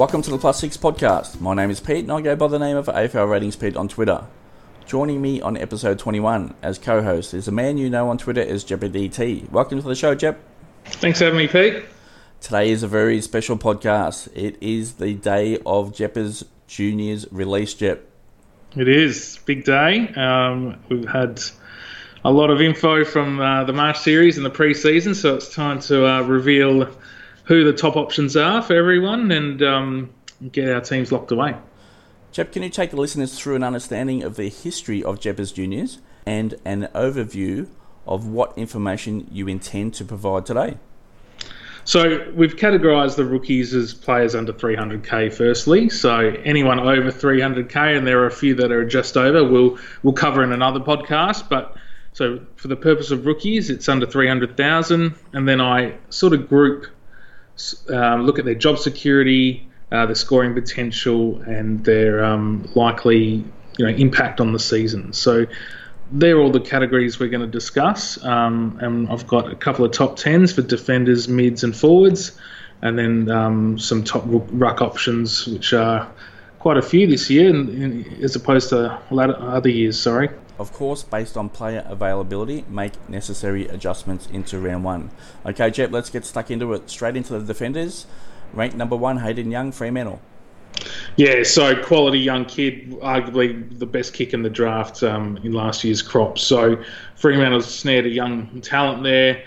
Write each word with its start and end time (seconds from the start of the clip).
Welcome 0.00 0.22
to 0.22 0.30
the 0.30 0.38
Plus 0.38 0.58
Six 0.58 0.78
podcast. 0.78 1.42
My 1.42 1.52
name 1.52 1.68
is 1.68 1.78
Pete 1.78 2.04
and 2.04 2.10
I 2.10 2.22
go 2.22 2.34
by 2.34 2.48
the 2.48 2.58
name 2.58 2.78
of 2.78 2.86
AFL 2.86 3.28
Ratings 3.28 3.54
Pete 3.54 3.76
on 3.76 3.86
Twitter. 3.86 4.24
Joining 4.86 5.20
me 5.20 5.42
on 5.42 5.58
episode 5.58 5.98
21 5.98 6.54
as 6.62 6.78
co 6.78 7.02
host 7.02 7.34
is 7.34 7.48
a 7.48 7.52
man 7.52 7.76
you 7.76 7.90
know 7.90 8.08
on 8.08 8.16
Twitter 8.16 8.40
as 8.40 8.64
JepDT. 8.64 9.50
Welcome 9.50 9.82
to 9.82 9.86
the 9.86 9.94
show, 9.94 10.14
Jep. 10.14 10.40
Thanks 10.86 11.18
for 11.18 11.26
having 11.26 11.36
me, 11.36 11.48
Pete. 11.48 11.84
Today 12.40 12.70
is 12.70 12.82
a 12.82 12.88
very 12.88 13.20
special 13.20 13.58
podcast. 13.58 14.34
It 14.34 14.56
is 14.62 14.94
the 14.94 15.12
day 15.12 15.58
of 15.66 15.92
Jeppa's 15.92 16.46
Juniors 16.66 17.30
release, 17.30 17.74
Jep. 17.74 18.02
It 18.76 18.88
is. 18.88 19.38
Big 19.44 19.66
day. 19.66 20.08
Um, 20.14 20.78
we've 20.88 21.06
had 21.06 21.42
a 22.24 22.32
lot 22.32 22.48
of 22.48 22.62
info 22.62 23.04
from 23.04 23.38
uh, 23.38 23.64
the 23.64 23.74
Marsh 23.74 23.98
series 23.98 24.38
and 24.38 24.46
the 24.46 24.50
pre-season, 24.50 25.14
so 25.14 25.34
it's 25.34 25.54
time 25.54 25.78
to 25.80 26.06
uh, 26.06 26.22
reveal 26.22 26.88
who 27.50 27.64
the 27.64 27.72
top 27.72 27.96
options 27.96 28.36
are 28.36 28.62
for 28.62 28.76
everyone 28.76 29.28
and 29.32 29.60
um, 29.60 30.08
get 30.52 30.68
our 30.68 30.80
teams 30.80 31.10
locked 31.10 31.32
away. 31.32 31.52
Jep, 32.30 32.52
can 32.52 32.62
you 32.62 32.68
take 32.70 32.92
the 32.92 32.96
listeners 32.96 33.36
through 33.36 33.56
an 33.56 33.64
understanding 33.64 34.22
of 34.22 34.36
the 34.36 34.48
history 34.48 35.02
of 35.02 35.18
Jeppa's 35.18 35.50
Juniors 35.50 35.98
and 36.24 36.54
an 36.64 36.86
overview 36.94 37.68
of 38.06 38.24
what 38.24 38.56
information 38.56 39.26
you 39.32 39.48
intend 39.48 39.94
to 39.94 40.04
provide 40.04 40.46
today? 40.46 40.76
So 41.82 42.30
we've 42.36 42.54
categorised 42.54 43.16
the 43.16 43.24
rookies 43.24 43.74
as 43.74 43.94
players 43.94 44.36
under 44.36 44.52
300k. 44.52 45.34
Firstly, 45.34 45.88
so 45.88 46.32
anyone 46.44 46.78
over 46.78 47.10
300k, 47.10 47.98
and 47.98 48.06
there 48.06 48.20
are 48.20 48.26
a 48.26 48.30
few 48.30 48.54
that 48.54 48.70
are 48.70 48.84
just 48.84 49.16
over, 49.16 49.42
we'll 49.42 49.76
we'll 50.04 50.12
cover 50.12 50.44
in 50.44 50.52
another 50.52 50.78
podcast. 50.78 51.48
But 51.48 51.76
so 52.12 52.46
for 52.54 52.68
the 52.68 52.76
purpose 52.76 53.10
of 53.10 53.26
rookies, 53.26 53.70
it's 53.70 53.88
under 53.88 54.06
300,000, 54.06 55.16
and 55.32 55.48
then 55.48 55.60
I 55.60 55.96
sort 56.10 56.32
of 56.32 56.48
group, 56.48 56.86
um, 57.90 58.26
look 58.26 58.38
at 58.38 58.44
their 58.44 58.54
job 58.54 58.78
security, 58.78 59.68
uh, 59.92 60.06
their 60.06 60.14
scoring 60.14 60.54
potential, 60.54 61.40
and 61.42 61.84
their 61.84 62.24
um, 62.24 62.68
likely 62.74 63.44
you 63.78 63.86
know 63.86 63.88
impact 63.88 64.40
on 64.40 64.52
the 64.52 64.58
season. 64.58 65.12
So 65.12 65.46
they're 66.12 66.38
all 66.38 66.50
the 66.50 66.60
categories 66.60 67.20
we're 67.20 67.28
going 67.28 67.40
to 67.42 67.46
discuss. 67.46 68.22
Um, 68.24 68.78
and 68.80 69.08
I've 69.08 69.26
got 69.26 69.50
a 69.50 69.56
couple 69.56 69.84
of 69.84 69.92
top 69.92 70.16
tens 70.16 70.52
for 70.52 70.62
defenders, 70.62 71.28
mids, 71.28 71.62
and 71.64 71.76
forwards, 71.76 72.38
and 72.82 72.98
then 72.98 73.30
um, 73.30 73.78
some 73.78 74.04
top 74.04 74.24
ruck 74.26 74.82
options, 74.82 75.46
which 75.46 75.72
are 75.72 76.10
quite 76.58 76.76
a 76.76 76.82
few 76.82 77.06
this 77.06 77.30
year, 77.30 77.54
as 78.22 78.36
opposed 78.36 78.70
to 78.70 79.00
other 79.10 79.68
years. 79.68 79.98
Sorry. 79.98 80.30
Of 80.60 80.74
course, 80.74 81.02
based 81.02 81.38
on 81.38 81.48
player 81.48 81.82
availability, 81.88 82.66
make 82.68 82.92
necessary 83.08 83.66
adjustments 83.68 84.26
into 84.26 84.60
round 84.60 84.84
one. 84.84 85.10
Okay, 85.46 85.70
Jep, 85.70 85.90
let's 85.90 86.10
get 86.10 86.26
stuck 86.26 86.50
into 86.50 86.74
it. 86.74 86.90
Straight 86.90 87.16
into 87.16 87.38
the 87.38 87.46
defenders. 87.46 88.04
Ranked 88.52 88.76
number 88.76 88.94
one, 88.94 89.16
Hayden 89.20 89.50
Young, 89.50 89.72
Fremantle. 89.72 90.20
Yeah, 91.16 91.44
so 91.44 91.82
quality 91.82 92.18
young 92.18 92.44
kid, 92.44 92.90
arguably 93.00 93.78
the 93.78 93.86
best 93.86 94.12
kick 94.12 94.34
in 94.34 94.42
the 94.42 94.50
draft 94.50 95.02
um, 95.02 95.38
in 95.38 95.52
last 95.52 95.82
year's 95.82 96.02
crop. 96.02 96.38
So 96.38 96.84
Fremantle 97.16 97.62
snared 97.62 98.04
a 98.04 98.10
young 98.10 98.60
talent 98.60 99.02
there. 99.02 99.42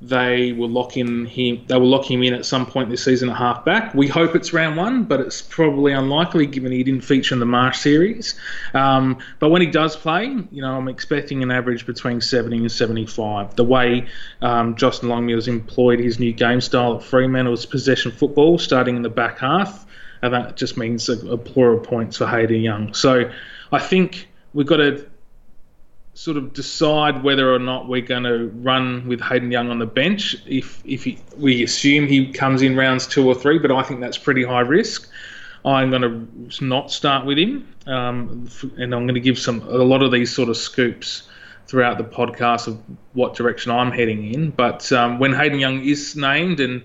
They 0.00 0.52
will 0.52 0.68
lock 0.68 0.96
in 0.96 1.26
him. 1.26 1.64
They 1.66 1.76
will 1.76 1.88
lock 1.88 2.08
him 2.08 2.22
in 2.22 2.32
at 2.32 2.46
some 2.46 2.66
point 2.66 2.88
this 2.88 3.04
season 3.04 3.30
at 3.30 3.36
halfback. 3.36 3.94
We 3.94 4.06
hope 4.06 4.36
it's 4.36 4.52
round 4.52 4.76
one, 4.76 5.04
but 5.04 5.20
it's 5.20 5.42
probably 5.42 5.92
unlikely 5.92 6.46
given 6.46 6.70
he 6.70 6.84
didn't 6.84 7.00
feature 7.00 7.34
in 7.34 7.40
the 7.40 7.46
Marsh 7.46 7.78
series. 7.78 8.38
Um, 8.74 9.18
but 9.40 9.50
when 9.50 9.60
he 9.60 9.66
does 9.66 9.96
play, 9.96 10.26
you 10.26 10.62
know, 10.62 10.76
I'm 10.76 10.88
expecting 10.88 11.42
an 11.42 11.50
average 11.50 11.84
between 11.84 12.20
70 12.20 12.58
and 12.58 12.70
75. 12.70 13.56
The 13.56 13.64
way 13.64 14.06
um, 14.40 14.76
Justin 14.76 15.08
Longmuir's 15.08 15.48
employed 15.48 15.98
his 15.98 16.20
new 16.20 16.32
game 16.32 16.60
style 16.60 16.96
at 16.96 17.02
Fremantle 17.02 17.54
is 17.54 17.66
possession 17.66 18.12
football, 18.12 18.58
starting 18.58 18.94
in 18.94 19.02
the 19.02 19.10
back 19.10 19.38
half 19.38 19.84
and 20.22 20.34
that 20.34 20.56
just 20.56 20.76
means 20.76 21.08
a, 21.08 21.18
a 21.28 21.38
plural 21.38 21.78
points 21.78 22.16
for 22.16 22.26
Hayden 22.26 22.60
Young. 22.60 22.94
So 22.94 23.30
I 23.72 23.78
think 23.78 24.28
we've 24.52 24.66
got 24.66 24.78
to 24.78 25.06
sort 26.18 26.36
of 26.36 26.52
decide 26.52 27.22
whether 27.22 27.54
or 27.54 27.60
not 27.60 27.86
we're 27.86 28.00
going 28.00 28.24
to 28.24 28.48
run 28.56 29.06
with 29.06 29.20
Hayden 29.20 29.52
Young 29.52 29.70
on 29.70 29.78
the 29.78 29.86
bench. 29.86 30.34
If 30.46 30.82
if 30.84 31.04
he, 31.04 31.16
we 31.36 31.62
assume 31.62 32.08
he 32.08 32.32
comes 32.32 32.60
in 32.60 32.74
rounds 32.74 33.06
two 33.06 33.24
or 33.28 33.36
three, 33.36 33.60
but 33.60 33.70
I 33.70 33.84
think 33.84 34.00
that's 34.00 34.18
pretty 34.18 34.42
high 34.42 34.62
risk. 34.62 35.08
I'm 35.64 35.90
going 35.90 36.02
to 36.02 36.64
not 36.64 36.90
start 36.90 37.24
with 37.24 37.38
him, 37.38 37.72
um, 37.86 38.48
and 38.78 38.92
I'm 38.92 39.04
going 39.06 39.14
to 39.14 39.20
give 39.20 39.38
some 39.38 39.60
a 39.62 39.84
lot 39.84 40.02
of 40.02 40.10
these 40.10 40.34
sort 40.34 40.48
of 40.48 40.56
scoops 40.56 41.22
throughout 41.68 41.98
the 41.98 42.04
podcast 42.04 42.66
of 42.66 42.80
what 43.12 43.36
direction 43.36 43.70
I'm 43.70 43.92
heading 43.92 44.34
in. 44.34 44.50
But 44.50 44.90
um, 44.90 45.20
when 45.20 45.32
Hayden 45.32 45.60
Young 45.60 45.84
is 45.84 46.16
named 46.16 46.58
and 46.58 46.82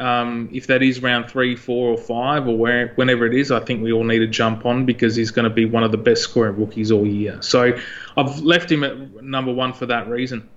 um, 0.00 0.48
if 0.52 0.66
that 0.68 0.82
is 0.82 1.02
round 1.02 1.30
three, 1.30 1.54
four, 1.54 1.90
or 1.90 1.98
five, 1.98 2.48
or 2.48 2.56
where, 2.56 2.88
whenever 2.94 3.26
it 3.26 3.34
is, 3.34 3.50
I 3.50 3.60
think 3.60 3.82
we 3.82 3.92
all 3.92 4.04
need 4.04 4.20
to 4.20 4.26
jump 4.26 4.64
on 4.64 4.86
because 4.86 5.14
he's 5.14 5.30
going 5.30 5.44
to 5.44 5.54
be 5.54 5.66
one 5.66 5.84
of 5.84 5.92
the 5.92 5.98
best 5.98 6.22
scoring 6.22 6.58
rookies 6.58 6.90
all 6.90 7.06
year. 7.06 7.40
So 7.42 7.78
I've 8.16 8.40
left 8.40 8.72
him 8.72 8.82
at 8.82 9.22
number 9.22 9.52
one 9.52 9.72
for 9.74 9.86
that 9.86 10.08
reason. 10.08 10.48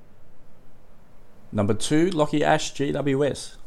Number 1.52 1.74
two, 1.74 2.09
Lachie 2.12 2.42
Ash, 2.42 2.74
GWS. 2.74 3.58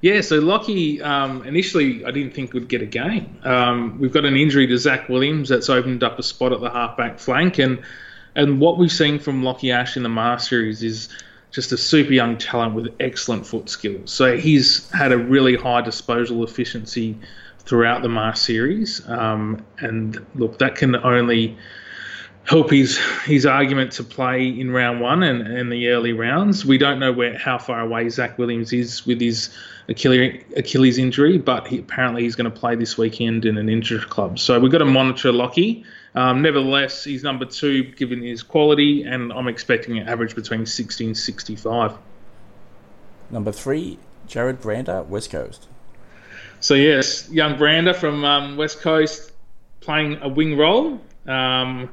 Yeah, 0.00 0.20
so 0.20 0.40
Lachie, 0.40 1.02
um, 1.02 1.46
initially 1.46 2.04
I 2.04 2.10
didn't 2.10 2.34
think 2.34 2.52
would 2.52 2.68
get 2.68 2.82
a 2.82 2.86
game. 2.86 3.38
Um, 3.44 3.98
we've 3.98 4.12
got 4.12 4.24
an 4.24 4.36
injury 4.36 4.66
to 4.66 4.76
Zach 4.76 5.08
Williams 5.08 5.48
that's 5.48 5.70
opened 5.70 6.02
up 6.02 6.18
a 6.18 6.22
spot 6.22 6.52
at 6.52 6.60
the 6.60 6.70
halfback 6.70 7.18
flank, 7.18 7.58
and 7.58 7.82
and 8.34 8.60
what 8.60 8.76
we've 8.76 8.92
seen 8.92 9.18
from 9.18 9.42
Lachie 9.42 9.72
Ash 9.72 9.96
in 9.96 10.02
the 10.02 10.08
Masters 10.08 10.82
is 10.82 11.08
just 11.54 11.70
a 11.70 11.78
super 11.78 12.12
young 12.12 12.36
talent 12.36 12.74
with 12.74 12.92
excellent 12.98 13.46
foot 13.46 13.68
skills. 13.68 14.10
So 14.12 14.36
he's 14.36 14.90
had 14.90 15.12
a 15.12 15.18
really 15.18 15.54
high 15.54 15.82
disposal 15.82 16.42
efficiency 16.42 17.16
throughout 17.60 18.02
the 18.02 18.08
Marsh 18.08 18.40
series. 18.40 19.08
Um, 19.08 19.64
and 19.78 20.26
look, 20.34 20.58
that 20.58 20.74
can 20.74 20.96
only 20.96 21.56
help 22.44 22.70
his 22.70 22.98
his 23.24 23.46
argument 23.46 23.90
to 23.92 24.04
play 24.04 24.46
in 24.46 24.70
round 24.70 25.00
one 25.00 25.22
and, 25.22 25.46
and 25.46 25.72
the 25.72 25.88
early 25.88 26.12
rounds. 26.12 26.64
We 26.64 26.78
don't 26.78 26.98
know 26.98 27.12
where 27.12 27.36
how 27.38 27.58
far 27.58 27.80
away 27.80 28.08
Zach 28.08 28.38
Williams 28.38 28.72
is 28.72 29.06
with 29.06 29.20
his 29.20 29.50
Achilles, 29.88 30.44
Achilles 30.56 30.98
injury, 30.98 31.38
but 31.38 31.66
he, 31.66 31.78
apparently 31.78 32.22
he's 32.22 32.34
going 32.34 32.50
to 32.50 32.56
play 32.56 32.74
this 32.76 32.96
weekend 32.96 33.44
in 33.44 33.56
an 33.58 33.68
injured 33.68 34.08
club. 34.08 34.38
So 34.38 34.58
we've 34.60 34.72
got 34.72 34.78
to 34.78 34.84
monitor 34.84 35.32
Lachie. 35.32 35.84
Um, 36.14 36.42
nevertheless, 36.42 37.02
he's 37.02 37.22
number 37.22 37.44
two 37.44 37.84
given 37.84 38.22
his 38.22 38.42
quality, 38.42 39.02
and 39.02 39.32
I'm 39.32 39.48
expecting 39.48 39.98
an 39.98 40.08
average 40.08 40.34
between 40.34 40.64
60 40.64 41.06
and 41.06 41.16
65. 41.16 41.92
Number 43.30 43.50
three, 43.50 43.98
Jarrod 44.28 44.60
Brander, 44.60 45.02
West 45.02 45.30
Coast. 45.30 45.66
So, 46.60 46.74
yes, 46.74 47.28
young 47.30 47.58
Brander 47.58 47.92
from 47.92 48.24
um, 48.24 48.56
West 48.56 48.80
Coast 48.80 49.32
playing 49.80 50.18
a 50.22 50.28
wing 50.28 50.56
role. 50.56 51.00
Um, 51.26 51.90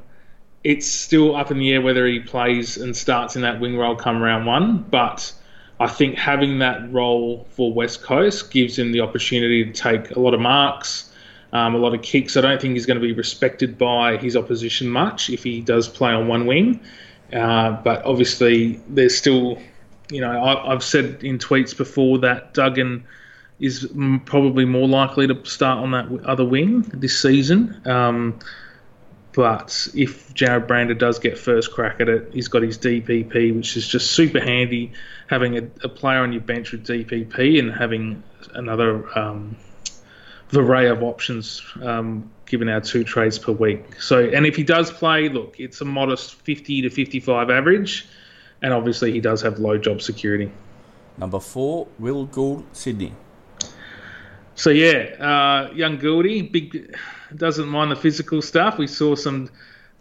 it's 0.64 0.86
still 0.86 1.34
up 1.34 1.50
in 1.50 1.58
the 1.58 1.72
air 1.72 1.80
whether 1.80 2.06
he 2.06 2.20
plays 2.20 2.76
and 2.76 2.96
starts 2.96 3.36
in 3.36 3.42
that 3.42 3.60
wing 3.60 3.76
role 3.76 3.96
come 3.96 4.22
round 4.22 4.46
one, 4.46 4.84
but 4.90 5.32
I 5.80 5.88
think 5.88 6.16
having 6.16 6.60
that 6.60 6.92
role 6.92 7.46
for 7.50 7.72
West 7.72 8.02
Coast 8.02 8.50
gives 8.50 8.78
him 8.78 8.92
the 8.92 9.00
opportunity 9.00 9.64
to 9.64 9.72
take 9.72 10.10
a 10.12 10.20
lot 10.20 10.34
of 10.34 10.40
marks 10.40 11.12
um, 11.52 11.74
a 11.74 11.78
lot 11.78 11.94
of 11.94 12.02
kicks. 12.02 12.36
I 12.36 12.40
don't 12.40 12.60
think 12.60 12.74
he's 12.74 12.86
going 12.86 12.98
to 12.98 13.06
be 13.06 13.12
respected 13.12 13.76
by 13.76 14.16
his 14.16 14.36
opposition 14.36 14.88
much 14.88 15.30
if 15.30 15.44
he 15.44 15.60
does 15.60 15.88
play 15.88 16.12
on 16.12 16.26
one 16.28 16.46
wing. 16.46 16.80
Uh, 17.32 17.72
but 17.82 18.04
obviously, 18.04 18.80
there's 18.88 19.16
still, 19.16 19.58
you 20.10 20.20
know, 20.20 20.42
I, 20.42 20.70
have 20.70 20.82
said 20.82 21.22
in 21.22 21.38
tweets 21.38 21.76
before 21.76 22.18
that 22.18 22.54
Duggan 22.54 23.04
is 23.60 23.86
probably 24.24 24.64
more 24.64 24.88
likely 24.88 25.26
to 25.26 25.44
start 25.44 25.78
on 25.78 25.92
that 25.92 26.24
other 26.24 26.44
wing 26.44 26.82
this 26.94 27.20
season. 27.20 27.80
Um, 27.86 28.38
but 29.32 29.88
if 29.94 30.34
Jarrod 30.34 30.66
Brander 30.66 30.94
does 30.94 31.18
get 31.18 31.38
first 31.38 31.72
crack 31.72 32.00
at 32.00 32.08
it, 32.08 32.30
he's 32.32 32.48
got 32.48 32.62
his 32.62 32.76
DPP, 32.78 33.56
which 33.56 33.76
is 33.76 33.88
just 33.88 34.10
super 34.10 34.40
handy. 34.40 34.92
Having 35.28 35.58
a, 35.58 35.62
a 35.84 35.88
player 35.88 36.18
on 36.18 36.32
your 36.32 36.42
bench 36.42 36.72
with 36.72 36.86
DPP 36.86 37.58
and 37.58 37.72
having 37.72 38.22
another 38.54 39.18
um, 39.18 39.56
array 40.54 40.88
of 40.88 41.02
options 41.02 41.62
um, 41.82 42.30
given 42.44 42.68
our 42.68 42.80
two 42.80 43.04
trades 43.04 43.38
per 43.38 43.52
week. 43.52 44.00
So, 44.00 44.28
and 44.28 44.44
if 44.44 44.56
he 44.56 44.64
does 44.64 44.90
play, 44.90 45.30
look, 45.30 45.56
it's 45.58 45.80
a 45.80 45.86
modest 45.86 46.34
50 46.34 46.82
to 46.82 46.90
55 46.90 47.48
average, 47.48 48.06
and 48.60 48.74
obviously 48.74 49.12
he 49.12 49.20
does 49.20 49.40
have 49.40 49.58
low 49.58 49.78
job 49.78 50.02
security. 50.02 50.52
Number 51.16 51.40
four, 51.40 51.88
Will 51.98 52.26
Gould, 52.26 52.64
Sydney. 52.72 53.14
So 54.54 54.70
yeah, 54.70 55.14
uh, 55.18 55.72
young 55.72 55.98
Gouldy, 55.98 56.52
big, 56.52 56.94
doesn't 57.36 57.68
mind 57.68 57.90
the 57.90 57.96
physical 57.96 58.42
stuff. 58.42 58.78
We 58.78 58.86
saw 58.86 59.14
some 59.14 59.50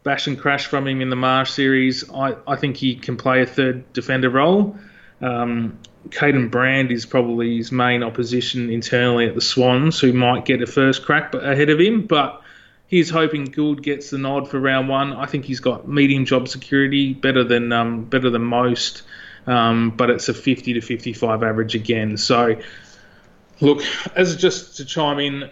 bash 0.04 0.28
and 0.28 0.40
crash 0.40 0.66
from 0.66 0.88
him 0.88 1.02
in 1.02 1.10
the 1.10 1.16
Marsh 1.16 1.52
series. 1.52 2.10
I, 2.10 2.36
I 2.48 2.56
think 2.56 2.78
he 2.78 2.96
can 2.96 3.18
play 3.18 3.42
a 3.42 3.46
third 3.46 3.92
defender 3.94 4.30
role. 4.30 4.76
Um, 5.22 5.78
Kaiden 6.10 6.50
Brand 6.50 6.92
is 6.92 7.06
probably 7.06 7.58
his 7.58 7.72
main 7.72 8.02
opposition 8.02 8.70
internally 8.70 9.28
at 9.28 9.36
the 9.36 9.42
Swans, 9.42 10.00
who 10.00 10.14
might 10.14 10.46
get 10.46 10.62
a 10.62 10.68
first 10.68 11.06
crack 11.06 11.34
ahead 11.34 11.70
of 11.70 11.80
him. 11.80 12.08
But 12.08 12.42
he's 12.88 13.10
hoping 13.10 13.46
Gould 13.46 13.84
gets 13.84 14.10
the 14.10 14.18
nod 14.18 14.50
for 14.50 14.60
round 14.60 14.90
one. 14.90 15.14
I 15.14 15.28
think 15.28 15.46
he's 15.46 15.60
got 15.60 15.88
medium 15.88 16.26
job 16.26 16.48
security, 16.48 17.14
better 17.14 17.44
than 17.44 17.72
um, 17.72 18.06
better 18.06 18.30
than 18.32 18.44
most. 18.44 19.04
Um, 19.46 19.92
but 19.92 20.10
it's 20.10 20.30
a 20.30 20.34
50 20.34 20.74
to 20.74 20.82
55 20.82 21.44
average 21.44 21.76
again. 21.76 22.18
So 22.18 22.58
Look, 23.62 23.84
as 24.16 24.36
just 24.36 24.78
to 24.78 24.86
chime 24.86 25.20
in 25.20 25.50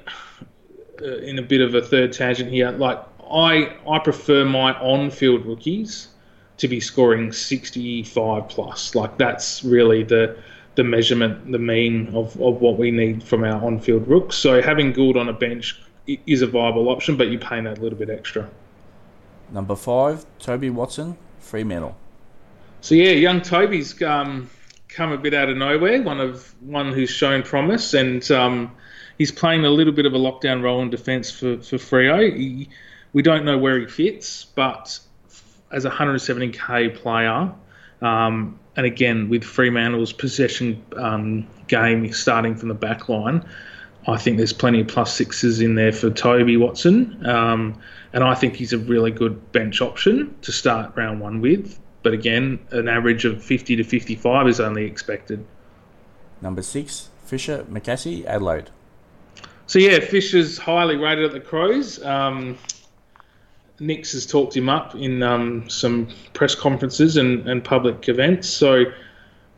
uh, 1.01 1.17
in 1.17 1.39
a 1.39 1.41
bit 1.41 1.61
of 1.61 1.75
a 1.75 1.81
third 1.81 2.13
tangent 2.13 2.51
here, 2.51 2.71
like 2.71 2.99
I 3.31 3.75
I 3.87 3.99
prefer 3.99 4.45
my 4.45 4.73
on-field 4.79 5.45
rookies 5.45 6.09
to 6.57 6.67
be 6.67 6.79
scoring 6.79 7.31
65 7.31 8.49
plus. 8.49 8.95
Like 8.95 9.17
that's 9.17 9.63
really 9.63 10.03
the 10.03 10.37
the 10.75 10.83
measurement, 10.83 11.51
the 11.51 11.59
mean 11.59 12.07
of, 12.15 12.39
of 12.39 12.61
what 12.61 12.77
we 12.77 12.91
need 12.91 13.23
from 13.23 13.43
our 13.43 13.63
on-field 13.65 14.07
rooks. 14.07 14.37
So 14.37 14.61
having 14.61 14.93
Gould 14.93 15.17
on 15.17 15.27
a 15.27 15.33
bench 15.33 15.81
is 16.25 16.41
a 16.41 16.47
viable 16.47 16.89
option, 16.89 17.17
but 17.17 17.29
you're 17.29 17.41
paying 17.41 17.65
that 17.65 17.81
little 17.81 17.97
bit 17.97 18.09
extra. 18.09 18.49
Number 19.51 19.75
five, 19.75 20.25
Toby 20.39 20.69
Watson, 20.69 21.17
Fremantle. 21.39 21.97
So 22.81 22.95
yeah, 22.95 23.11
young 23.11 23.41
Toby's 23.41 24.01
um, 24.03 24.49
come 24.87 25.11
a 25.11 25.17
bit 25.17 25.33
out 25.33 25.49
of 25.49 25.57
nowhere. 25.57 26.01
One 26.01 26.19
of 26.19 26.53
one 26.61 26.93
who's 26.93 27.09
shown 27.09 27.43
promise, 27.43 27.93
and 27.93 28.29
um, 28.31 28.71
he's 29.19 29.31
playing 29.31 29.65
a 29.65 29.69
little 29.69 29.93
bit 29.93 30.07
of 30.07 30.15
a 30.15 30.17
lockdown 30.17 30.63
role 30.63 30.81
in 30.81 30.89
defence 30.89 31.29
for 31.29 31.57
for 31.57 31.77
Freo. 31.77 32.35
He, 32.35 32.69
we 33.13 33.21
don't 33.21 33.45
know 33.45 33.57
where 33.57 33.79
he 33.79 33.85
fits, 33.85 34.45
but 34.45 34.99
as 35.71 35.85
a 35.85 35.91
170k 35.91 36.95
player, 36.95 37.51
um, 38.01 38.59
and 38.75 38.85
again 38.87 39.29
with 39.29 39.43
Fremantle's 39.43 40.13
possession 40.13 40.83
um, 40.95 41.47
game 41.67 42.11
starting 42.11 42.55
from 42.55 42.69
the 42.69 42.75
back 42.75 43.09
line, 43.09 43.45
I 44.07 44.17
think 44.17 44.37
there's 44.37 44.53
plenty 44.53 44.81
of 44.81 44.87
plus 44.87 45.13
sixes 45.13 45.61
in 45.61 45.75
there 45.75 45.91
for 45.91 46.09
Toby 46.09 46.57
Watson. 46.57 47.25
Um, 47.27 47.79
and 48.11 48.23
I 48.23 48.33
think 48.33 48.55
he's 48.55 48.73
a 48.73 48.77
really 48.77 49.11
good 49.11 49.51
bench 49.51 49.81
option 49.81 50.35
to 50.41 50.51
start 50.51 50.95
round 50.95 51.19
one 51.19 51.41
with. 51.41 51.79
But 52.01 52.13
again, 52.13 52.59
an 52.71 52.87
average 52.87 53.25
of 53.25 53.43
50 53.43 53.75
to 53.75 53.83
55 53.83 54.47
is 54.47 54.59
only 54.59 54.85
expected. 54.85 55.45
Number 56.41 56.61
six, 56.61 57.09
Fisher 57.25 57.65
McAsey, 57.69 58.25
Adelaide. 58.25 58.71
So 59.69 59.77
yeah, 59.77 59.99
Fisher's 59.99 60.57
highly 60.57 60.95
rated 60.95 61.25
at 61.25 61.31
the 61.31 61.39
Crows. 61.39 62.03
Um, 62.03 62.57
Nicks 63.79 64.13
has 64.13 64.25
talked 64.25 64.57
him 64.57 64.67
up 64.67 64.95
in 64.95 65.21
um, 65.21 65.69
some 65.69 66.07
press 66.33 66.55
conferences 66.55 67.17
and, 67.17 67.47
and 67.47 67.63
public 67.63 68.09
events. 68.09 68.49
So 68.49 68.85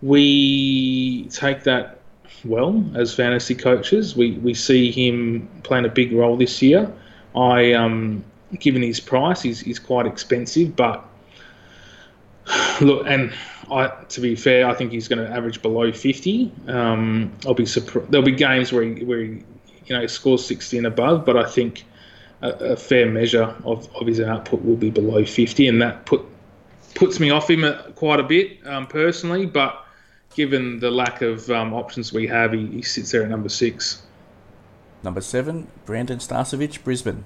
we 0.02 1.30
take 1.30 1.64
that 1.64 2.02
well 2.44 2.84
as 2.94 3.14
fantasy 3.14 3.56
coaches. 3.56 4.14
We, 4.14 4.32
we 4.32 4.54
see 4.54 4.92
him 4.92 5.48
playing 5.64 5.86
a 5.86 5.90
big 5.90 6.12
role 6.12 6.36
this 6.36 6.62
year. 6.62 6.92
I 7.34 7.72
um, 7.72 8.26
given 8.60 8.82
his 8.82 9.00
price, 9.00 9.42
he's, 9.42 9.62
he's 9.62 9.80
quite 9.80 10.08
expensive, 10.08 10.76
but 10.76 11.06
look, 12.82 13.08
and 13.08 13.34
I, 13.72 13.88
to 14.10 14.20
be 14.20 14.36
fair, 14.36 14.68
I 14.68 14.74
think 14.74 14.92
he's 14.92 15.08
going 15.08 15.26
to 15.26 15.34
average 15.34 15.62
below 15.62 15.90
50. 15.94 16.52
Um, 16.68 17.32
I'll 17.46 17.54
be. 17.54 17.64
There'll 17.64 18.26
be 18.26 18.34
games 18.34 18.74
where 18.74 18.84
he, 18.84 19.06
where 19.06 19.24
he, 19.24 19.44
you 19.86 19.98
know, 19.98 20.06
scores 20.08 20.46
60 20.46 20.80
and 20.80 20.88
above, 20.88 21.26
but 21.26 21.38
I 21.38 21.50
think 21.50 21.86
a, 22.42 22.50
a, 22.50 22.76
fair 22.76 23.10
measure 23.10 23.56
of, 23.66 23.88
of 23.96 24.08
his 24.08 24.20
output 24.20 24.64
will 24.64 24.76
be 24.76 24.90
below 24.90 25.26
50, 25.26 25.68
and 25.68 25.82
that 25.82 26.06
put 26.06 26.26
puts 26.94 27.20
me 27.20 27.30
off 27.30 27.50
him 27.50 27.66
quite 27.96 28.20
a 28.20 28.24
bit 28.24 28.66
um, 28.68 28.88
personally. 28.88 29.46
But 29.46 29.86
given 30.36 30.80
the 30.80 30.92
lack 30.92 31.22
of 31.22 31.50
um, 31.50 31.74
options 31.74 32.12
we 32.12 32.28
have, 32.28 32.54
he, 32.54 32.68
he 32.68 32.82
sits 32.82 33.12
there 33.12 33.24
at 33.24 33.30
number 33.30 33.50
six. 33.50 34.04
Number 35.04 35.22
seven, 35.22 35.68
Brandon 35.86 36.20
Starcevich, 36.20 36.84
Brisbane. 36.84 37.26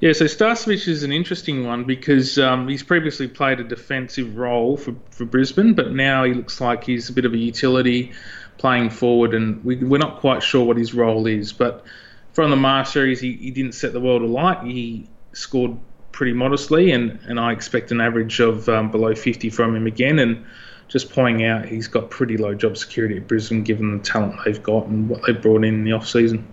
Yeah, 0.00 0.12
so 0.12 0.26
Starcevich 0.26 0.86
is 0.86 1.02
an 1.02 1.10
interesting 1.10 1.66
one 1.66 1.82
because 1.82 2.38
um, 2.38 2.68
he's 2.68 2.84
previously 2.84 3.26
played 3.26 3.58
a 3.58 3.64
defensive 3.64 4.36
role 4.36 4.76
for, 4.76 4.94
for 5.10 5.24
Brisbane, 5.24 5.74
but 5.74 5.92
now 5.92 6.22
he 6.22 6.34
looks 6.34 6.60
like 6.60 6.84
he's 6.84 7.08
a 7.08 7.12
bit 7.12 7.24
of 7.24 7.34
a 7.34 7.36
utility 7.36 8.12
playing 8.58 8.90
forward, 8.90 9.34
and 9.34 9.64
we, 9.64 9.76
we're 9.76 9.98
not 9.98 10.20
quite 10.20 10.42
sure 10.42 10.64
what 10.64 10.76
his 10.76 10.92
role 10.92 11.26
is. 11.26 11.52
But 11.52 11.84
from 12.32 12.50
the 12.50 12.56
Marsh 12.56 12.90
series, 12.90 13.20
he, 13.20 13.32
he 13.34 13.50
didn't 13.50 13.72
set 13.72 13.92
the 13.92 14.00
world 14.00 14.22
alight. 14.22 14.62
He 14.64 15.08
scored 15.32 15.76
pretty 16.12 16.32
modestly, 16.32 16.90
and, 16.92 17.18
and 17.26 17.40
I 17.40 17.52
expect 17.52 17.90
an 17.92 18.00
average 18.00 18.40
of 18.40 18.68
um, 18.68 18.90
below 18.90 19.14
50 19.14 19.50
from 19.50 19.74
him 19.74 19.86
again. 19.86 20.18
And 20.18 20.44
just 20.88 21.10
pointing 21.10 21.46
out, 21.46 21.64
he's 21.64 21.88
got 21.88 22.10
pretty 22.10 22.36
low 22.36 22.54
job 22.54 22.76
security 22.76 23.16
at 23.16 23.26
Brisbane 23.26 23.62
given 23.62 23.96
the 23.96 24.04
talent 24.04 24.40
they've 24.44 24.62
got 24.62 24.86
and 24.86 25.08
what 25.08 25.22
they've 25.26 25.40
brought 25.40 25.64
in 25.64 25.74
in 25.74 25.84
the 25.84 25.92
off 25.92 26.08
season. 26.08 26.46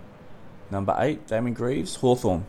Number 0.72 0.96
eight, 1.00 1.28
Damon 1.28 1.54
Greaves, 1.54 1.96
Hawthorn. 1.96 2.46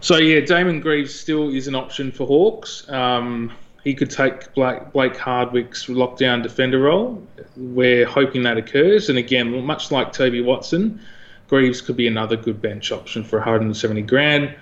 So 0.00 0.16
yeah, 0.18 0.40
Damon 0.40 0.80
Greaves 0.80 1.14
still 1.14 1.48
is 1.48 1.68
an 1.68 1.74
option 1.74 2.12
for 2.12 2.26
Hawks. 2.26 2.88
Um, 2.88 3.52
he 3.86 3.94
could 3.94 4.10
take 4.10 4.52
Blake, 4.54 4.90
Blake 4.90 5.16
Hardwick's 5.16 5.86
lockdown 5.86 6.42
defender 6.42 6.80
role. 6.80 7.24
We're 7.56 8.04
hoping 8.04 8.42
that 8.42 8.56
occurs. 8.56 9.08
And 9.08 9.16
again, 9.16 9.64
much 9.64 9.92
like 9.92 10.12
Toby 10.12 10.40
Watson, 10.40 11.00
Greaves 11.46 11.80
could 11.80 11.96
be 11.96 12.08
another 12.08 12.36
good 12.36 12.60
bench 12.60 12.90
option 12.90 13.22
for 13.22 13.38
170 13.38 14.02
grand. 14.02 14.56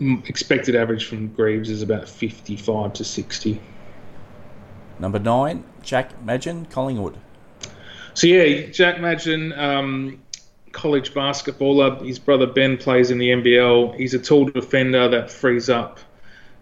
Expected 0.00 0.74
average 0.74 1.04
from 1.04 1.28
Greaves 1.34 1.68
is 1.68 1.82
about 1.82 2.08
55 2.08 2.94
to 2.94 3.04
60. 3.04 3.60
Number 4.98 5.18
nine, 5.18 5.62
Jack 5.82 6.24
Madgen, 6.24 6.64
Collingwood. 6.70 7.18
So 8.14 8.28
yeah, 8.28 8.68
Jack 8.68 8.98
Madgen, 8.98 9.52
um, 9.58 10.22
college 10.72 11.12
basketballer. 11.12 12.02
His 12.06 12.18
brother 12.18 12.46
Ben 12.46 12.78
plays 12.78 13.10
in 13.10 13.18
the 13.18 13.28
NBL. 13.28 13.94
He's 13.94 14.14
a 14.14 14.18
tall 14.18 14.46
defender 14.46 15.06
that 15.10 15.30
frees 15.30 15.68
up 15.68 16.00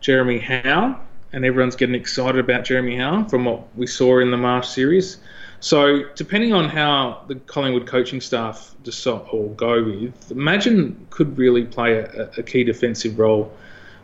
Jeremy 0.01 0.41
Howe, 0.41 1.01
and 1.33 1.45
everyone's 1.45 1.77
getting 1.77 1.95
excited 1.95 2.39
about 2.39 2.65
Jeremy 2.65 2.97
Howe 2.97 3.25
from 3.25 3.45
what 3.45 3.77
we 3.77 3.87
saw 3.87 4.19
in 4.19 4.31
the 4.31 4.37
Marsh 4.37 4.69
series. 4.69 5.19
So, 5.61 6.05
depending 6.15 6.55
on 6.55 6.69
how 6.69 7.23
the 7.29 7.35
Collingwood 7.35 7.87
coaching 7.87 8.21
staff 8.21 8.75
decide 8.83 9.27
or 9.31 9.51
go 9.51 9.85
with, 9.85 10.35
Madgen 10.35 11.07
could 11.11 11.37
really 11.37 11.65
play 11.65 11.99
a, 11.99 12.31
a 12.39 12.43
key 12.43 12.65
defensive 12.65 13.19
role 13.19 13.53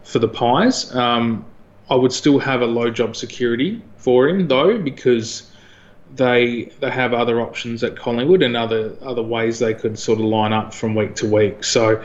for 0.04 0.18
the 0.18 0.28
Pies. 0.28 0.94
Um, 0.94 1.44
I 1.88 1.94
would 1.94 2.12
still 2.12 2.38
have 2.38 2.62
a 2.62 2.66
low 2.66 2.90
job 2.90 3.16
security 3.16 3.82
for 3.96 4.28
him 4.28 4.48
though, 4.48 4.78
because 4.78 5.50
they 6.14 6.72
they 6.80 6.90
have 6.90 7.12
other 7.12 7.40
options 7.40 7.82
at 7.82 7.96
Collingwood 7.96 8.42
and 8.42 8.56
other 8.56 8.94
other 9.02 9.22
ways 9.22 9.58
they 9.58 9.74
could 9.74 9.98
sort 9.98 10.18
of 10.18 10.26
line 10.26 10.52
up 10.52 10.74
from 10.74 10.94
week 10.94 11.14
to 11.16 11.26
week. 11.26 11.64
So 11.64 12.02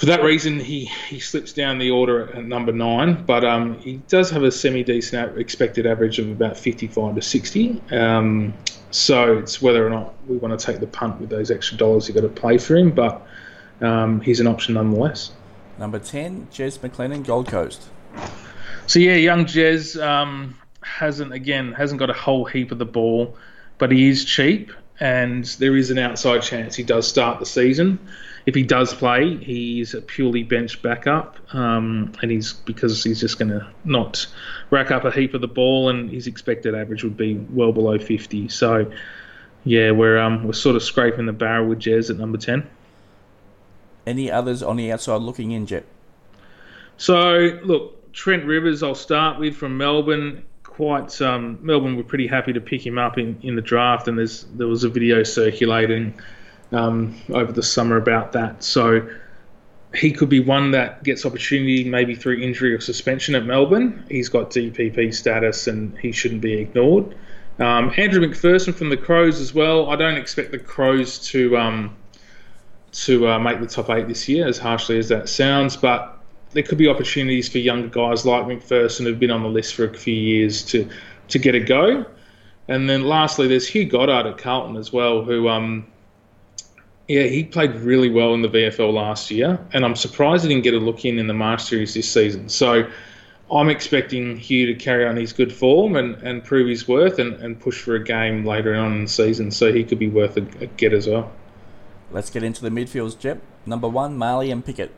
for 0.00 0.06
that 0.06 0.22
reason, 0.22 0.58
he, 0.58 0.86
he 1.10 1.20
slips 1.20 1.52
down 1.52 1.76
the 1.76 1.90
order 1.90 2.32
at 2.34 2.46
number 2.46 2.72
nine, 2.72 3.22
but 3.26 3.44
um, 3.44 3.78
he 3.80 3.98
does 4.08 4.30
have 4.30 4.42
a 4.42 4.50
semi 4.50 4.82
decent 4.82 5.36
expected 5.36 5.84
average 5.84 6.18
of 6.18 6.30
about 6.30 6.56
55 6.56 7.16
to 7.16 7.20
60. 7.20 7.82
Um, 7.90 8.54
so 8.90 9.36
it's 9.36 9.60
whether 9.60 9.86
or 9.86 9.90
not 9.90 10.14
we 10.26 10.38
want 10.38 10.58
to 10.58 10.66
take 10.66 10.80
the 10.80 10.86
punt 10.86 11.20
with 11.20 11.28
those 11.28 11.50
extra 11.50 11.76
dollars 11.76 12.08
you've 12.08 12.14
got 12.14 12.22
to 12.22 12.28
pay 12.30 12.56
for 12.56 12.76
him, 12.76 12.92
but 12.92 13.26
um, 13.82 14.22
he's 14.22 14.40
an 14.40 14.46
option 14.46 14.72
nonetheless. 14.72 15.32
Number 15.78 15.98
10, 15.98 16.48
Jez 16.50 16.78
McLennan, 16.78 17.22
Gold 17.22 17.48
Coast. 17.48 17.86
So 18.86 19.00
yeah, 19.00 19.16
young 19.16 19.44
Jez, 19.44 20.02
um, 20.02 20.56
hasn't 20.82 21.34
again 21.34 21.72
hasn't 21.72 21.98
got 21.98 22.08
a 22.08 22.14
whole 22.14 22.46
heap 22.46 22.72
of 22.72 22.78
the 22.78 22.86
ball, 22.86 23.36
but 23.76 23.92
he 23.92 24.08
is 24.08 24.24
cheap, 24.24 24.72
and 24.98 25.44
there 25.58 25.76
is 25.76 25.90
an 25.90 25.98
outside 25.98 26.40
chance 26.40 26.74
he 26.74 26.84
does 26.84 27.06
start 27.06 27.38
the 27.38 27.44
season. 27.44 27.98
If 28.46 28.54
he 28.54 28.62
does 28.62 28.94
play, 28.94 29.36
he's 29.36 29.94
a 29.94 30.00
purely 30.00 30.42
bench 30.42 30.80
backup, 30.82 31.36
um, 31.54 32.12
and 32.22 32.30
he's 32.30 32.52
because 32.52 33.04
he's 33.04 33.20
just 33.20 33.38
going 33.38 33.50
to 33.50 33.66
not 33.84 34.26
rack 34.70 34.90
up 34.90 35.04
a 35.04 35.10
heap 35.10 35.34
of 35.34 35.40
the 35.40 35.48
ball, 35.48 35.90
and 35.90 36.10
his 36.10 36.26
expected 36.26 36.74
average 36.74 37.04
would 37.04 37.16
be 37.16 37.34
well 37.50 37.72
below 37.72 37.98
50. 37.98 38.48
So, 38.48 38.90
yeah, 39.64 39.90
we're 39.90 40.18
um, 40.18 40.44
we're 40.44 40.52
sort 40.52 40.76
of 40.76 40.82
scraping 40.82 41.26
the 41.26 41.32
barrel 41.32 41.68
with 41.68 41.80
Jez 41.80 42.10
at 42.10 42.16
number 42.16 42.38
10. 42.38 42.68
Any 44.06 44.30
others 44.30 44.62
on 44.62 44.76
the 44.76 44.90
outside 44.90 45.20
looking 45.20 45.52
in, 45.52 45.66
Jep? 45.66 45.84
So, 46.96 47.58
look, 47.62 48.12
Trent 48.12 48.44
Rivers, 48.46 48.82
I'll 48.82 48.94
start 48.94 49.38
with 49.38 49.54
from 49.54 49.76
Melbourne 49.76 50.44
quite 50.80 51.20
um, 51.20 51.58
Melbourne 51.60 51.94
were 51.94 52.02
pretty 52.02 52.26
happy 52.26 52.54
to 52.54 52.60
pick 52.60 52.86
him 52.86 52.96
up 52.96 53.18
in, 53.18 53.38
in 53.42 53.54
the 53.54 53.60
draft, 53.60 54.08
and 54.08 54.16
there's 54.16 54.44
there 54.54 54.66
was 54.66 54.82
a 54.82 54.88
video 54.88 55.22
circulating 55.22 56.18
um, 56.72 57.16
over 57.30 57.52
the 57.52 57.62
summer 57.62 57.96
about 57.96 58.32
that. 58.32 58.62
So 58.62 59.08
he 59.94 60.12
could 60.12 60.28
be 60.28 60.40
one 60.40 60.70
that 60.70 61.02
gets 61.02 61.26
opportunity 61.26 61.84
maybe 61.84 62.14
through 62.14 62.38
injury 62.40 62.72
or 62.72 62.80
suspension 62.80 63.34
at 63.34 63.44
Melbourne. 63.44 64.04
He's 64.08 64.28
got 64.28 64.50
DPP 64.50 65.12
status, 65.14 65.66
and 65.66 65.96
he 65.98 66.12
shouldn't 66.12 66.40
be 66.40 66.54
ignored. 66.54 67.14
Um, 67.58 67.92
Andrew 67.96 68.26
McPherson 68.26 68.74
from 68.74 68.88
the 68.88 68.96
Crows 68.96 69.40
as 69.40 69.52
well. 69.52 69.90
I 69.90 69.96
don't 69.96 70.16
expect 70.16 70.50
the 70.50 70.58
Crows 70.58 71.18
to 71.30 71.56
um, 71.58 71.96
to 72.92 73.28
uh, 73.28 73.38
make 73.38 73.60
the 73.60 73.66
top 73.66 73.90
eight 73.90 74.08
this 74.08 74.28
year, 74.28 74.46
as 74.46 74.58
harshly 74.58 74.98
as 74.98 75.08
that 75.08 75.28
sounds, 75.28 75.76
but 75.76 76.18
there 76.52 76.62
could 76.62 76.78
be 76.78 76.88
opportunities 76.88 77.48
for 77.48 77.58
younger 77.58 77.88
guys 77.88 78.26
like 78.26 78.44
McPherson 78.44 79.04
who've 79.04 79.20
been 79.20 79.30
on 79.30 79.42
the 79.42 79.48
list 79.48 79.74
for 79.74 79.84
a 79.84 79.94
few 79.94 80.14
years 80.14 80.64
to 80.64 80.88
to 81.28 81.38
get 81.38 81.54
a 81.54 81.60
go. 81.60 82.04
And 82.68 82.88
then 82.88 83.04
lastly, 83.04 83.48
there's 83.48 83.66
Hugh 83.66 83.86
Goddard 83.86 84.28
at 84.28 84.38
Carlton 84.38 84.76
as 84.76 84.92
well, 84.92 85.22
who 85.24 85.48
um, 85.48 85.89
yeah, 87.10 87.24
he 87.24 87.42
played 87.42 87.74
really 87.74 88.08
well 88.08 88.34
in 88.34 88.42
the 88.42 88.48
VFL 88.48 88.94
last 88.94 89.32
year, 89.32 89.58
and 89.72 89.84
I'm 89.84 89.96
surprised 89.96 90.44
he 90.44 90.48
didn't 90.48 90.62
get 90.62 90.74
a 90.74 90.78
look 90.78 91.04
in 91.04 91.18
in 91.18 91.26
the 91.26 91.34
Marsh 91.34 91.64
Series 91.64 91.92
this 91.92 92.08
season. 92.08 92.48
So 92.48 92.88
I'm 93.50 93.68
expecting 93.68 94.36
Hugh 94.36 94.66
to 94.66 94.74
carry 94.76 95.04
on 95.04 95.16
his 95.16 95.32
good 95.32 95.52
form 95.52 95.96
and, 95.96 96.14
and 96.22 96.44
prove 96.44 96.68
his 96.68 96.86
worth 96.86 97.18
and, 97.18 97.34
and 97.42 97.58
push 97.58 97.82
for 97.82 97.96
a 97.96 98.04
game 98.04 98.44
later 98.46 98.76
on 98.76 98.92
in 98.92 99.02
the 99.02 99.10
season, 99.10 99.50
so 99.50 99.72
he 99.72 99.82
could 99.82 99.98
be 99.98 100.08
worth 100.08 100.36
a, 100.36 100.42
a 100.62 100.66
get 100.66 100.92
as 100.92 101.08
well. 101.08 101.32
Let's 102.12 102.30
get 102.30 102.44
into 102.44 102.62
the 102.62 102.70
midfields, 102.70 103.18
Jep. 103.18 103.42
Number 103.66 103.88
one, 103.88 104.16
Marlion 104.16 104.64
Pickett. 104.64 104.92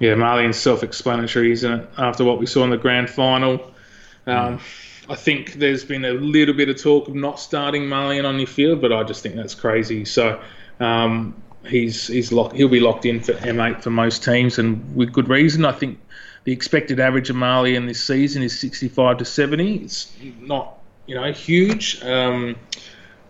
Yeah, 0.00 0.16
Marley's 0.16 0.56
self-explanatory, 0.56 1.52
isn't 1.52 1.72
it? 1.80 1.90
After 1.96 2.24
what 2.24 2.40
we 2.40 2.46
saw 2.46 2.64
in 2.64 2.70
the 2.70 2.76
grand 2.76 3.08
final, 3.08 3.72
um, 4.26 4.58
mm. 4.58 4.60
I 5.08 5.14
think 5.14 5.52
there's 5.52 5.84
been 5.84 6.06
a 6.06 6.14
little 6.14 6.54
bit 6.54 6.70
of 6.70 6.82
talk 6.82 7.06
of 7.06 7.14
not 7.14 7.38
starting 7.38 7.86
Marley 7.86 8.18
on 8.18 8.36
your 8.40 8.48
field, 8.48 8.80
but 8.80 8.92
I 8.92 9.04
just 9.04 9.22
think 9.22 9.36
that's 9.36 9.54
crazy. 9.54 10.04
So 10.04 10.42
um, 10.80 11.40
he's 11.66 12.06
he's 12.06 12.32
locked. 12.32 12.56
He'll 12.56 12.68
be 12.68 12.80
locked 12.80 13.06
in 13.06 13.20
for 13.20 13.32
M8 13.32 13.82
for 13.82 13.90
most 13.90 14.24
teams, 14.24 14.58
and 14.58 14.94
with 14.94 15.12
good 15.12 15.28
reason. 15.28 15.64
I 15.64 15.72
think 15.72 15.98
the 16.44 16.52
expected 16.52 17.00
average 17.00 17.30
of 17.30 17.36
Marley 17.36 17.76
in 17.76 17.86
this 17.86 18.02
season 18.02 18.42
is 18.42 18.58
65 18.58 19.18
to 19.18 19.24
70. 19.24 19.76
It's 19.76 20.12
not 20.40 20.78
you 21.06 21.14
know 21.14 21.32
huge. 21.32 22.02
Um, 22.02 22.56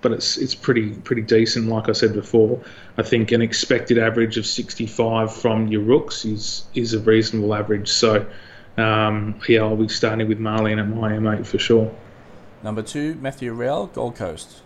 but 0.05 0.13
it's 0.13 0.37
it's 0.37 0.55
pretty 0.55 0.91
pretty 0.91 1.23
decent. 1.23 1.69
Like 1.69 1.89
I 1.89 1.93
said 1.93 2.13
before, 2.13 2.63
I 2.99 3.03
think 3.03 3.33
an 3.33 3.41
expected 3.41 3.99
average 3.99 4.37
of 4.37 4.45
65 4.45 5.35
from 5.35 5.69
your 5.69 5.81
rooks 5.81 6.27
is 6.27 6.67
is 6.75 6.93
a 6.93 7.01
reasonable 7.01 7.55
average. 7.55 7.89
So 7.89 8.27
um, 8.77 9.41
yeah, 9.49 9.61
I'll 9.61 9.77
be 9.77 9.89
starting 9.89 10.29
with 10.29 10.39
Marlion 10.39 10.79
at 10.79 10.89
my 10.89 11.13
M8 11.13 11.47
for 11.47 11.59
sure. 11.59 11.91
Number 12.63 12.83
two, 12.83 13.15
Matthew 13.15 13.55
Rowell, 13.55 13.87
Gold 13.87 14.17
Coast. 14.17 14.61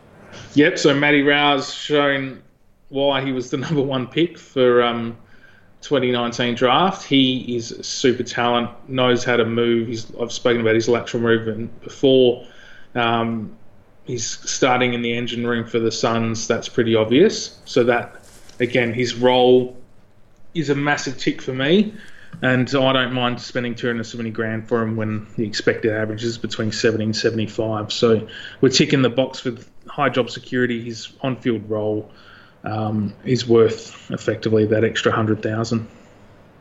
Yep. 0.54 0.76
So 0.76 0.92
Matty 0.92 1.22
Rowell's 1.22 1.72
shown 1.72 2.42
why 2.88 3.24
he 3.24 3.32
was 3.32 3.50
the 3.50 3.56
number 3.66 3.82
one 3.82 4.06
pick 4.06 4.38
for 4.38 4.82
um, 4.82 5.16
2019 5.80 6.54
draft. 6.54 7.04
He 7.04 7.56
is 7.56 7.68
super 7.82 8.22
talent, 8.22 8.70
knows 8.88 9.24
how 9.24 9.36
to 9.36 9.44
move. 9.44 9.88
He's, 9.88 10.14
I've 10.16 10.32
spoken 10.32 10.60
about 10.60 10.74
his 10.74 10.88
lateral 10.88 11.22
movement 11.22 11.80
before. 11.82 12.46
Um, 12.94 13.56
he's 14.04 14.26
starting 14.26 14.94
in 14.94 15.02
the 15.02 15.16
engine 15.16 15.46
room 15.46 15.66
for 15.66 15.78
the 15.78 15.92
Suns. 15.92 16.48
That's 16.48 16.68
pretty 16.68 16.94
obvious. 16.94 17.60
So 17.64 17.84
that 17.84 18.24
again, 18.60 18.92
his 18.92 19.14
role 19.14 19.76
is 20.54 20.70
a 20.70 20.74
massive 20.74 21.18
tick 21.18 21.40
for 21.40 21.52
me, 21.52 21.94
and 22.42 22.68
I 22.68 22.92
don't 22.92 23.12
mind 23.12 23.40
spending 23.40 23.74
270 23.74 24.30
grand 24.30 24.66
for 24.66 24.82
him 24.82 24.96
when 24.96 25.26
the 25.36 25.46
expected 25.46 25.92
average 25.92 26.24
is 26.24 26.38
between 26.38 26.72
70 26.72 27.04
and 27.04 27.16
75. 27.16 27.92
So 27.92 28.26
we're 28.60 28.70
ticking 28.70 29.02
the 29.02 29.10
box 29.10 29.44
with 29.44 29.70
high 29.86 30.08
job 30.08 30.30
security. 30.30 30.82
His 30.82 31.12
on-field 31.20 31.68
role 31.70 32.10
um, 32.64 33.14
is 33.24 33.46
worth 33.46 34.10
effectively 34.10 34.66
that 34.66 34.84
extra 34.84 35.12
hundred 35.12 35.42
thousand. 35.42 35.88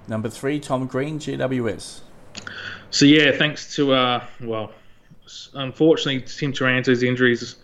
Number 0.07 0.29
three, 0.29 0.59
Tom 0.59 0.87
Green, 0.87 1.19
GWS. 1.19 2.01
So 2.91 3.05
yeah, 3.05 3.31
thanks 3.31 3.75
to 3.75 3.93
uh, 3.93 4.25
well 4.41 4.71
unfortunately, 5.53 6.21
Tim 6.21 6.53
Taranto's 6.53 7.03
injuries 7.03 7.55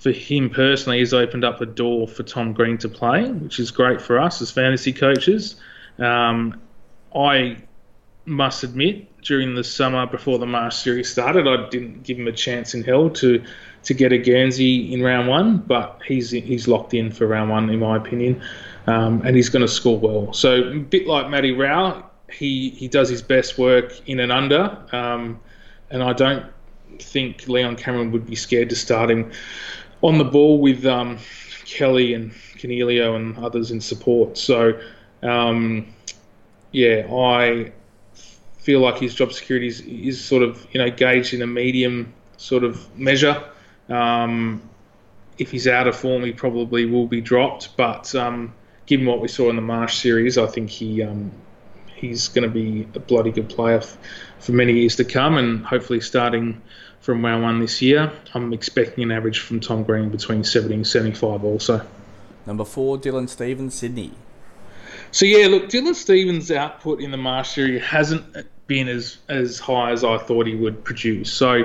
for 0.00 0.10
him 0.12 0.50
personally 0.50 1.00
has 1.00 1.12
opened 1.12 1.44
up 1.44 1.60
a 1.60 1.66
door 1.66 2.06
for 2.06 2.22
Tom 2.22 2.52
Green 2.52 2.78
to 2.78 2.88
play, 2.88 3.30
which 3.30 3.58
is 3.58 3.70
great 3.70 4.00
for 4.00 4.18
us 4.18 4.40
as 4.40 4.50
fantasy 4.50 4.92
coaches. 4.92 5.56
Um, 5.98 6.60
I 7.14 7.58
must 8.24 8.62
admit, 8.62 9.22
during 9.22 9.54
the 9.54 9.64
summer 9.64 10.06
before 10.06 10.38
the 10.38 10.46
Marsh 10.46 10.76
series 10.76 11.10
started, 11.10 11.48
I 11.48 11.68
didn't 11.68 12.04
give 12.04 12.18
him 12.18 12.28
a 12.28 12.32
chance 12.32 12.74
in 12.74 12.84
hell 12.84 13.10
to 13.10 13.42
to 13.84 13.94
get 13.94 14.12
a 14.12 14.18
Guernsey 14.18 14.92
in 14.92 15.02
round 15.02 15.28
one, 15.28 15.58
but 15.58 16.00
he's 16.06 16.30
he's 16.30 16.68
locked 16.68 16.94
in 16.94 17.10
for 17.10 17.26
round 17.26 17.50
one 17.50 17.70
in 17.70 17.78
my 17.78 17.96
opinion, 17.96 18.40
um, 18.86 19.22
and 19.24 19.36
he's 19.36 19.48
going 19.48 19.62
to 19.62 19.68
score 19.68 19.98
well. 19.98 20.32
So 20.32 20.62
a 20.64 20.78
bit 20.78 21.06
like 21.06 21.30
Matty 21.30 21.52
Rowell, 21.52 22.02
he 22.30 22.70
he 22.70 22.88
does 22.88 23.08
his 23.08 23.22
best 23.22 23.58
work 23.58 23.92
in 24.08 24.20
and 24.20 24.32
under, 24.32 24.78
um, 24.92 25.40
and 25.90 26.02
I 26.02 26.12
don't 26.12 26.46
think 26.98 27.48
Leon 27.48 27.76
Cameron 27.76 28.12
would 28.12 28.26
be 28.26 28.34
scared 28.34 28.70
to 28.70 28.76
start 28.76 29.10
him 29.10 29.30
on 30.02 30.18
the 30.18 30.24
ball 30.24 30.60
with 30.60 30.84
um, 30.86 31.18
Kelly 31.64 32.14
and 32.14 32.32
Coniglio 32.56 33.16
and 33.16 33.36
others 33.38 33.70
in 33.70 33.80
support. 33.80 34.38
So, 34.38 34.78
um, 35.22 35.86
yeah, 36.72 37.06
I 37.12 37.72
feel 38.58 38.80
like 38.80 38.98
his 38.98 39.14
job 39.14 39.32
security 39.32 39.66
is, 39.66 39.80
is, 39.80 40.22
sort 40.22 40.42
of 40.42 40.66
you 40.72 40.78
know 40.80 40.90
gauged 40.90 41.32
in 41.34 41.42
a 41.42 41.46
medium 41.46 42.12
sort 42.36 42.64
of 42.64 42.98
measure. 42.98 43.42
Um, 43.88 44.62
if 45.38 45.50
he's 45.50 45.66
out 45.66 45.86
of 45.86 45.96
form, 45.96 46.24
he 46.24 46.32
probably 46.32 46.84
will 46.84 47.06
be 47.06 47.20
dropped. 47.20 47.76
But 47.76 48.14
um, 48.14 48.54
given 48.86 49.06
what 49.06 49.20
we 49.20 49.28
saw 49.28 49.50
in 49.50 49.56
the 49.56 49.62
Marsh 49.62 49.98
series, 49.98 50.36
I 50.36 50.46
think 50.46 50.70
he 50.70 51.02
um, 51.02 51.30
he's 51.94 52.28
going 52.28 52.42
to 52.42 52.52
be 52.52 52.86
a 52.94 53.00
bloody 53.00 53.30
good 53.30 53.48
player 53.48 53.78
f- 53.78 53.96
for 54.40 54.52
many 54.52 54.72
years 54.72 54.96
to 54.96 55.04
come, 55.04 55.36
and 55.36 55.64
hopefully 55.64 56.00
starting 56.00 56.60
from 57.00 57.24
round 57.24 57.42
one 57.42 57.60
this 57.60 57.80
year. 57.80 58.12
I'm 58.34 58.52
expecting 58.52 59.04
an 59.04 59.12
average 59.12 59.40
from 59.40 59.60
Tom 59.60 59.84
Green 59.84 60.10
between 60.10 60.44
70 60.44 60.74
and 60.74 60.86
75 60.86 61.44
also. 61.44 61.86
Number 62.46 62.64
four, 62.64 62.98
Dylan 62.98 63.28
Stephens, 63.28 63.74
Sydney. 63.74 64.12
So 65.10 65.26
yeah, 65.26 65.46
look, 65.46 65.68
Dylan 65.68 65.94
Stephens' 65.94 66.50
output 66.50 67.00
in 67.00 67.10
the 67.10 67.16
Marsh 67.16 67.50
series 67.50 67.82
hasn't 67.82 68.24
been 68.66 68.88
as 68.88 69.18
as 69.28 69.58
high 69.58 69.92
as 69.92 70.04
I 70.04 70.18
thought 70.18 70.46
he 70.46 70.54
would 70.54 70.84
produce. 70.84 71.32
So 71.32 71.64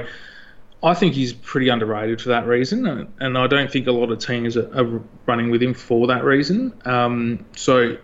I 0.84 0.94
think 0.94 1.14
he's 1.14 1.32
pretty 1.32 1.70
underrated 1.70 2.22
for 2.22 2.30
that 2.30 2.46
reason, 2.46 3.08
and 3.20 3.38
I 3.38 3.48
don't 3.48 3.72
think 3.72 3.88
a 3.88 3.92
lot 3.92 4.12
of 4.12 4.20
teams 4.20 4.58
are, 4.58 5.02
running 5.26 5.50
with 5.50 5.64
him 5.64 5.74
for 5.74 6.08
that 6.08 6.24
reason. 6.24 6.74
Um, 6.86 7.46
so 7.56 7.98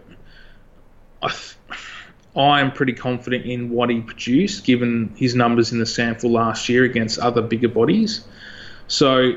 I. 1.21 1.27
Th- 1.27 1.55
I'm 2.36 2.71
pretty 2.71 2.93
confident 2.93 3.45
in 3.45 3.71
what 3.71 3.89
he 3.89 4.01
produced, 4.01 4.63
given 4.63 5.13
his 5.17 5.36
numbers 5.36 5.71
in 5.71 5.79
the 5.79 5.86
sample 5.86 6.31
last 6.31 6.69
year 6.69 6.83
against 6.83 7.17
other 7.19 7.41
bigger 7.41 7.67
bodies. 7.67 8.24
So, 8.88 9.33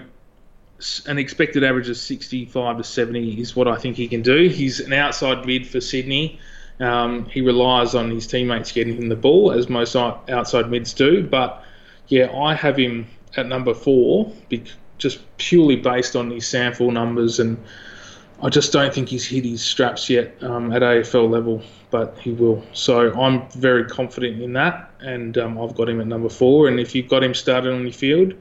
an 1.06 1.18
expected 1.18 1.64
average 1.64 1.88
of 1.88 1.96
65 1.96 2.76
to 2.76 2.84
70 2.84 3.40
is 3.40 3.56
what 3.56 3.66
I 3.66 3.76
think 3.76 3.96
he 3.96 4.08
can 4.08 4.22
do. 4.22 4.48
He's 4.48 4.78
an 4.78 4.92
outside 4.92 5.46
mid 5.46 5.66
for 5.66 5.80
Sydney. 5.80 6.38
Um, 6.80 7.24
he 7.26 7.40
relies 7.40 7.94
on 7.94 8.10
his 8.10 8.26
teammates 8.26 8.72
getting 8.72 8.96
him 8.96 9.08
the 9.08 9.16
ball, 9.16 9.52
as 9.52 9.68
most 9.68 9.96
outside 9.96 10.70
mids 10.70 10.92
do. 10.92 11.26
But 11.26 11.64
yeah, 12.08 12.30
I 12.30 12.54
have 12.54 12.76
him 12.76 13.06
at 13.36 13.46
number 13.46 13.74
four, 13.74 14.32
just 14.98 15.20
purely 15.38 15.76
based 15.76 16.16
on 16.16 16.30
his 16.30 16.46
sample 16.46 16.90
numbers 16.90 17.40
and 17.40 17.58
I 18.42 18.48
just 18.48 18.72
don't 18.72 18.92
think 18.92 19.08
he's 19.08 19.24
hit 19.24 19.44
his 19.44 19.62
straps 19.62 20.10
yet 20.10 20.34
um, 20.42 20.72
at 20.72 20.82
AFL 20.82 21.30
level, 21.30 21.62
but 21.90 22.18
he 22.18 22.32
will. 22.32 22.64
So 22.72 23.12
I'm 23.18 23.48
very 23.50 23.84
confident 23.84 24.42
in 24.42 24.52
that, 24.54 24.90
and 24.98 25.38
um, 25.38 25.60
I've 25.60 25.76
got 25.76 25.88
him 25.88 26.00
at 26.00 26.08
number 26.08 26.28
four. 26.28 26.66
And 26.66 26.80
if 26.80 26.92
you've 26.92 27.08
got 27.08 27.22
him 27.22 27.34
started 27.34 27.72
on 27.72 27.82
your 27.82 27.92
field, 27.92 28.34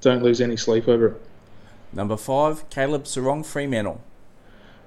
don't 0.00 0.24
lose 0.24 0.40
any 0.40 0.56
sleep 0.56 0.88
over 0.88 1.06
it. 1.06 1.22
Number 1.92 2.16
five, 2.16 2.68
Caleb 2.68 3.04
Serong 3.04 3.46
Fremantle. 3.46 4.00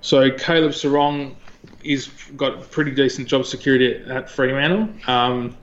So 0.02 0.30
Caleb 0.32 0.72
Serong 0.72 1.36
is 1.84 2.10
got 2.36 2.70
pretty 2.72 2.92
decent 2.92 3.30
job 3.30 3.46
security 3.46 4.04
at 4.10 4.30
Fremantle. 4.30 4.90
Um, 5.08 5.56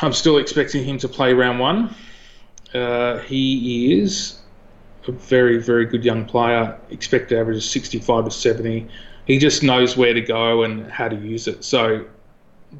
I'm 0.00 0.14
still 0.14 0.38
expecting 0.38 0.82
him 0.82 0.96
to 0.98 1.08
play 1.08 1.34
round 1.34 1.60
one. 1.60 1.94
Uh, 2.74 3.18
he 3.20 4.00
is 4.00 4.40
a 5.06 5.12
very, 5.12 5.58
very 5.58 5.86
good 5.86 6.04
young 6.04 6.24
player. 6.24 6.78
Expected 6.90 7.38
average 7.38 7.58
is 7.58 7.70
65 7.70 8.24
to 8.24 8.30
70. 8.30 8.88
He 9.26 9.38
just 9.38 9.62
knows 9.62 9.96
where 9.96 10.12
to 10.12 10.20
go 10.20 10.64
and 10.64 10.90
how 10.90 11.08
to 11.08 11.16
use 11.16 11.46
it. 11.46 11.64
So, 11.64 12.04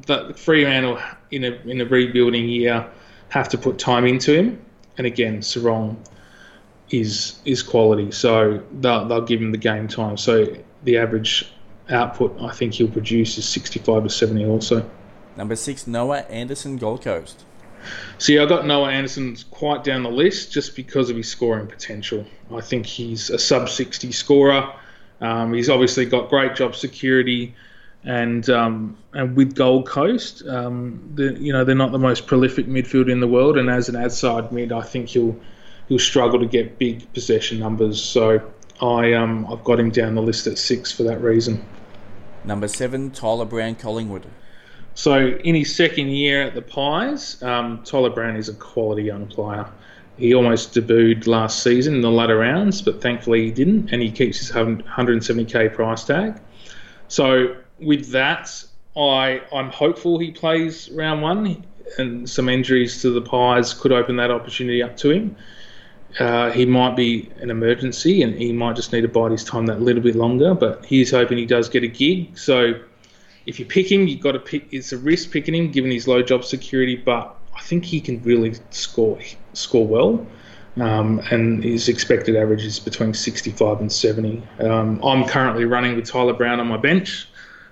the 0.05 0.33
Fremantle 0.35 0.99
in 1.31 1.45
a 1.45 1.51
in 1.65 1.81
a 1.81 1.85
rebuilding 1.85 2.49
year 2.49 2.85
have 3.29 3.49
to 3.49 3.57
put 3.57 3.79
time 3.79 4.05
into 4.05 4.33
him. 4.33 4.61
And 4.97 5.07
again, 5.07 5.39
Serong 5.39 5.97
is 6.89 7.39
is 7.45 7.63
quality, 7.63 8.11
so 8.11 8.61
they'll 8.79 9.07
they'll 9.07 9.21
give 9.21 9.41
him 9.41 9.51
the 9.51 9.57
game 9.57 9.87
time. 9.87 10.17
So 10.17 10.55
the 10.83 10.97
average 10.97 11.51
output 11.89 12.39
I 12.41 12.51
think 12.51 12.73
he'll 12.73 12.89
produce 12.89 13.37
is 13.37 13.47
65 13.47 14.03
to 14.03 14.09
70 14.09 14.45
also. 14.45 14.89
Number 15.37 15.55
six, 15.55 15.85
Noah 15.85 16.19
Anderson, 16.29 16.77
Gold 16.77 17.01
Coast. 17.01 17.43
See, 18.17 18.39
I 18.39 18.45
got 18.45 18.65
Noah 18.65 18.89
Anderson 18.89 19.37
quite 19.51 19.83
down 19.83 20.03
the 20.03 20.11
list 20.11 20.51
just 20.51 20.75
because 20.75 21.09
of 21.09 21.17
his 21.17 21.27
scoring 21.27 21.67
potential. 21.67 22.25
I 22.53 22.61
think 22.61 22.85
he's 22.85 23.29
a 23.29 23.37
sub 23.37 23.69
60 23.69 24.11
scorer. 24.11 24.73
Um, 25.21 25.53
he's 25.53 25.69
obviously 25.69 26.05
got 26.05 26.29
great 26.29 26.55
job 26.55 26.75
security, 26.75 27.55
and 28.03 28.49
um, 28.49 28.97
and 29.13 29.35
with 29.35 29.55
Gold 29.55 29.87
Coast, 29.87 30.45
um, 30.47 31.15
you 31.17 31.53
know 31.53 31.63
they're 31.63 31.75
not 31.75 31.91
the 31.91 31.99
most 31.99 32.27
prolific 32.27 32.67
midfield 32.67 33.09
in 33.09 33.19
the 33.19 33.27
world, 33.27 33.57
and 33.57 33.69
as 33.69 33.89
an 33.89 33.95
outside 33.95 34.51
mid, 34.51 34.71
I 34.71 34.81
think 34.81 35.09
he'll 35.09 35.39
he'll 35.87 35.99
struggle 35.99 36.39
to 36.39 36.45
get 36.45 36.77
big 36.77 37.11
possession 37.13 37.59
numbers. 37.59 38.01
So 38.01 38.41
I 38.81 39.13
um 39.13 39.51
I've 39.51 39.63
got 39.63 39.79
him 39.79 39.89
down 39.89 40.15
the 40.15 40.21
list 40.21 40.47
at 40.47 40.57
six 40.57 40.91
for 40.91 41.03
that 41.03 41.21
reason. 41.21 41.65
Number 42.43 42.67
seven, 42.67 43.11
Tyler 43.11 43.45
Brown, 43.45 43.75
Collingwood. 43.75 44.25
So 44.95 45.27
in 45.43 45.55
his 45.55 45.75
second 45.75 46.09
year 46.09 46.41
at 46.41 46.55
the 46.55 46.61
Pies, 46.61 47.41
um, 47.43 47.83
Tyler 47.83 48.09
Brown 48.09 48.37
is 48.37 48.47
a 48.47 48.53
quality 48.53 49.03
young 49.03 49.27
player. 49.27 49.67
He 50.17 50.33
almost 50.33 50.73
debuted 50.73 51.27
last 51.27 51.61
season 51.61 51.95
in 51.95 52.01
the 52.01 52.09
latter 52.09 52.37
rounds, 52.37 52.81
but 52.81 53.01
thankfully 53.01 53.43
he 53.43 53.51
didn't, 53.51 53.91
and 53.91 54.01
he 54.01 54.09
keeps 54.09 54.39
his 54.39 54.51
170k 54.51 55.73
price 55.73 56.05
tag. 56.05 56.39
So 57.09 57.57
with 57.79 58.11
that, 58.11 58.63
I 58.95 59.41
I'm 59.53 59.69
hopeful 59.69 60.17
he 60.17 60.31
plays 60.31 60.89
round 60.91 61.21
one. 61.21 61.65
and 61.99 62.27
some 62.27 62.49
injuries 62.49 63.01
to 63.01 63.11
the 63.11 63.21
Pies 63.21 63.73
could 63.73 63.91
open 63.91 64.15
that 64.15 64.31
opportunity 64.31 64.81
up 64.81 64.97
to 64.97 65.11
him. 65.11 65.35
Uh, 66.19 66.49
he 66.49 66.65
might 66.65 66.95
be 66.95 67.29
an 67.41 67.51
emergency 67.51 68.23
and 68.23 68.33
he 68.35 68.53
might 68.53 68.75
just 68.75 68.93
need 68.93 69.01
to 69.01 69.07
bide 69.07 69.31
his 69.31 69.43
time 69.43 69.65
that 69.65 69.81
little 69.81 70.01
bit 70.01 70.15
longer, 70.15 70.55
but 70.55 70.83
he's 70.85 71.11
hoping 71.11 71.37
he 71.37 71.45
does 71.45 71.67
get 71.69 71.83
a 71.83 71.87
gig. 71.87 72.37
So 72.37 72.79
if 73.45 73.59
you 73.59 73.65
pick 73.65 73.91
him, 73.91 74.07
you've 74.07 74.21
got 74.21 74.33
to 74.33 74.39
pick. 74.39 74.67
It's 74.71 74.91
a 74.91 74.97
risk 74.97 75.31
picking 75.31 75.53
him 75.53 75.71
given 75.71 75.91
his 75.91 76.07
low 76.07 76.21
job 76.21 76.43
security, 76.43 76.95
but 76.95 77.35
I 77.55 77.61
think 77.61 77.85
he 77.85 78.01
can 78.01 78.21
really 78.23 78.55
score 78.71 79.19
score 79.53 79.87
well. 79.87 80.25
Um, 80.77 81.19
and 81.31 81.63
his 81.63 81.87
expected 81.87 82.35
average 82.35 82.65
is 82.65 82.79
between 82.79 83.13
65 83.13 83.79
and 83.79 83.89
70. 83.89 84.43
Um, 84.59 85.01
I'm 85.05 85.25
currently 85.25 85.63
running 85.63 85.95
with 85.95 86.05
Tyler 86.05 86.33
Brown 86.33 86.59
on 86.59 86.67
my 86.67 86.75
bench 86.75 87.29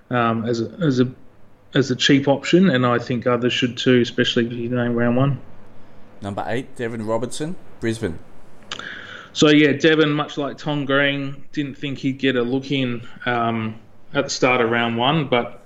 um, 0.10 0.46
as, 0.46 0.62
a, 0.62 0.70
as 0.82 1.02
a 1.02 1.12
as 1.74 1.92
a 1.92 1.96
cheap 1.96 2.28
option, 2.28 2.70
and 2.70 2.86
I 2.86 3.00
think 3.00 3.26
others 3.26 3.52
should 3.52 3.78
too, 3.78 4.00
especially 4.02 4.46
if 4.46 4.54
you 4.54 4.70
name 4.70 4.96
round 4.96 5.18
one. 5.18 5.42
Number 6.22 6.46
eight, 6.48 6.76
Deven 6.78 7.06
Robertson, 7.08 7.56
Brisbane. 7.80 8.20
So 9.34 9.50
yeah, 9.50 9.70
Deven, 9.70 10.14
much 10.14 10.38
like 10.38 10.58
Tom 10.58 10.86
Green, 10.86 11.44
didn't 11.52 11.76
think 11.76 11.98
he'd 11.98 12.20
get 12.20 12.36
a 12.36 12.44
look 12.44 12.72
in 12.72 13.06
um, 13.26 13.80
at 14.14 14.26
the 14.26 14.30
start 14.30 14.62
of 14.62 14.70
round 14.70 14.98
one, 14.98 15.28
but 15.28 15.63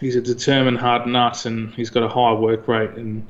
he's 0.00 0.16
a 0.16 0.20
determined 0.20 0.78
hard 0.78 1.06
nut, 1.06 1.46
and 1.46 1.72
he's 1.74 1.90
got 1.90 2.02
a 2.02 2.08
high 2.08 2.32
work 2.32 2.68
rate, 2.68 2.90
and 2.90 3.26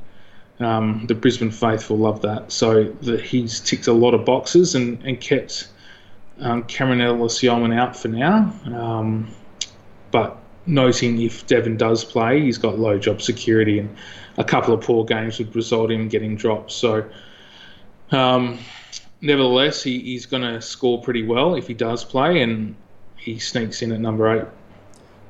um, 0.61 1.05
the 1.07 1.15
Brisbane 1.15 1.51
faithful 1.51 1.97
love 1.97 2.23
that. 2.23 2.51
So 2.51 2.85
the, 2.85 3.19
he's 3.19 3.61
ticked 3.61 3.87
a 3.87 3.93
lot 3.93 4.15
of 4.15 4.25
boxes 4.25 4.75
and, 4.75 5.03
and 5.05 5.21
kept 5.21 5.69
um, 6.41 6.65
Cameron 6.65 7.01
Ellis-Yolmen 7.01 7.73
out 7.73 7.97
for 7.97 8.09
now. 8.09 8.53
Um, 8.67 9.29
but 10.11 10.39
noting 10.67 11.21
if 11.21 11.47
Deven 11.47 11.79
does 11.79 12.05
play, 12.05 12.41
he's 12.41 12.59
got 12.59 12.79
low 12.79 12.99
job 12.99 13.23
security, 13.23 13.79
and 13.79 13.97
a 14.39 14.45
couple 14.45 14.75
of 14.75 14.81
poor 14.81 15.05
games 15.05 15.39
would 15.39 15.55
result 15.55 15.91
in 15.91 16.03
him 16.03 16.09
getting 16.09 16.37
dropped. 16.37 16.73
So, 16.73 17.09
um, 18.11 18.59
nevertheless, 19.21 19.83
he, 19.83 20.01
he's 20.01 20.27
going 20.27 20.43
to 20.43 20.61
score 20.61 21.01
pretty 21.01 21.23
well 21.23 21.55
if 21.55 21.67
he 21.67 21.75
does 21.75 22.05
play, 22.05 22.43
and 22.43 22.75
he 23.17 23.39
sneaks 23.39 23.83
in 23.83 23.93
at 23.93 24.01
number 24.01 24.41
eight. 24.41 24.49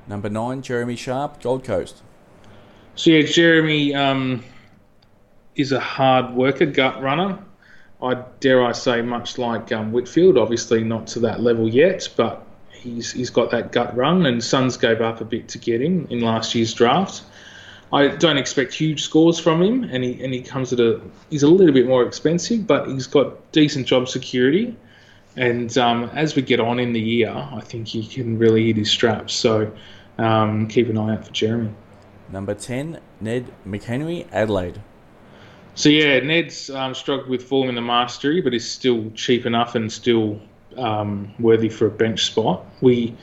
Number 0.08 0.28
nine, 0.28 0.62
Jeremy 0.62 0.96
Sharp, 0.96 1.42
Gold 1.42 1.64
Coast. 1.64 2.02
So 2.94 3.10
yeah, 3.10 3.26
Jeremy 3.26 3.94
um, 3.94 4.44
is 5.56 5.72
a 5.72 5.80
hard 5.80 6.34
worker, 6.34 6.66
gut 6.66 7.02
runner. 7.02 7.38
I 8.02 8.14
dare 8.40 8.64
I 8.64 8.72
say, 8.72 9.02
much 9.02 9.38
like 9.38 9.72
um, 9.72 9.90
Whitfield, 9.90 10.38
obviously 10.38 10.84
not 10.84 11.06
to 11.08 11.20
that 11.20 11.40
level 11.40 11.68
yet, 11.68 12.08
but 12.16 12.46
he's 12.70 13.12
he's 13.12 13.30
got 13.30 13.50
that 13.50 13.72
gut 13.72 13.96
run, 13.96 14.26
and 14.26 14.42
Suns 14.42 14.76
gave 14.76 15.00
up 15.00 15.20
a 15.20 15.24
bit 15.24 15.48
to 15.48 15.58
get 15.58 15.80
him 15.80 16.06
in 16.10 16.20
last 16.20 16.54
year's 16.54 16.72
draft. 16.72 17.22
I 17.92 18.08
don't 18.08 18.36
expect 18.36 18.74
huge 18.74 19.02
scores 19.02 19.38
from 19.38 19.62
him, 19.62 19.84
and 19.84 20.04
he 20.04 20.22
and 20.22 20.32
he 20.32 20.42
comes 20.42 20.72
at 20.72 20.80
a 20.80 21.00
he's 21.30 21.42
a 21.42 21.48
little 21.48 21.74
bit 21.74 21.86
more 21.86 22.04
expensive, 22.04 22.66
but 22.66 22.88
he's 22.88 23.06
got 23.06 23.52
decent 23.52 23.86
job 23.86 24.08
security. 24.08 24.76
And 25.36 25.76
um, 25.76 26.04
as 26.14 26.34
we 26.34 26.42
get 26.42 26.60
on 26.60 26.78
in 26.78 26.92
the 26.94 27.00
year, 27.00 27.30
I 27.30 27.60
think 27.60 27.88
he 27.88 28.06
can 28.06 28.38
really 28.38 28.66
hit 28.66 28.76
his 28.76 28.90
straps. 28.90 29.34
So 29.34 29.70
um, 30.18 30.66
keep 30.68 30.88
an 30.88 30.98
eye 30.98 31.14
out 31.14 31.26
for 31.26 31.32
Jeremy. 31.32 31.70
Number 32.30 32.54
ten, 32.54 33.00
Ned 33.20 33.52
McHenry, 33.66 34.26
Adelaide. 34.32 34.80
So 35.74 35.90
yeah, 35.90 36.20
Ned's 36.20 36.70
um, 36.70 36.94
struggled 36.94 37.28
with 37.28 37.42
form 37.42 37.68
in 37.68 37.74
the 37.74 37.82
mastery, 37.82 38.40
but 38.40 38.54
is 38.54 38.68
still 38.68 39.10
cheap 39.10 39.44
enough 39.44 39.74
and 39.74 39.92
still 39.92 40.40
um, 40.76 41.34
worthy 41.38 41.68
for 41.68 41.86
a 41.86 41.90
bench 41.90 42.24
spot. 42.24 42.64
We 42.80 43.14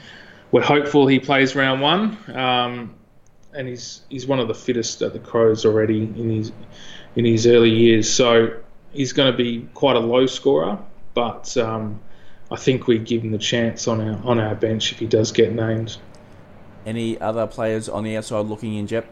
we're 0.51 0.62
hopeful 0.62 1.07
he 1.07 1.19
plays 1.19 1.55
round 1.55 1.81
one, 1.81 2.17
um, 2.35 2.93
and 3.53 3.67
he's 3.67 4.01
he's 4.09 4.27
one 4.27 4.39
of 4.39 4.47
the 4.47 4.53
fittest 4.53 5.01
at 5.01 5.13
the 5.13 5.19
Crows 5.19 5.65
already 5.65 6.03
in 6.03 6.29
his 6.29 6.51
in 7.15 7.25
his 7.25 7.47
early 7.47 7.71
years. 7.71 8.12
So 8.12 8.59
he's 8.91 9.13
going 9.13 9.31
to 9.31 9.38
be 9.38 9.67
quite 9.73 9.95
a 9.95 9.99
low 9.99 10.27
scorer, 10.27 10.77
but 11.15 11.58
um, 11.58 11.99
I 12.51 12.56
think 12.56 12.86
we 12.86 12.99
give 12.99 13.23
him 13.23 13.32
the 13.32 13.39
chance 13.39 13.88
on 13.88 13.99
our 13.99 14.19
on 14.25 14.39
our 14.39 14.56
bench 14.56 14.91
if 14.91 14.99
he 14.99 15.08
does 15.08 15.32
get 15.32 15.53
named. 15.53 15.97
Any 16.86 17.19
other 17.19 17.48
players 17.48 17.88
on 17.89 18.04
the 18.04 18.17
outside 18.17 18.46
looking 18.46 18.76
in, 18.76 18.88
Jep? 18.88 19.06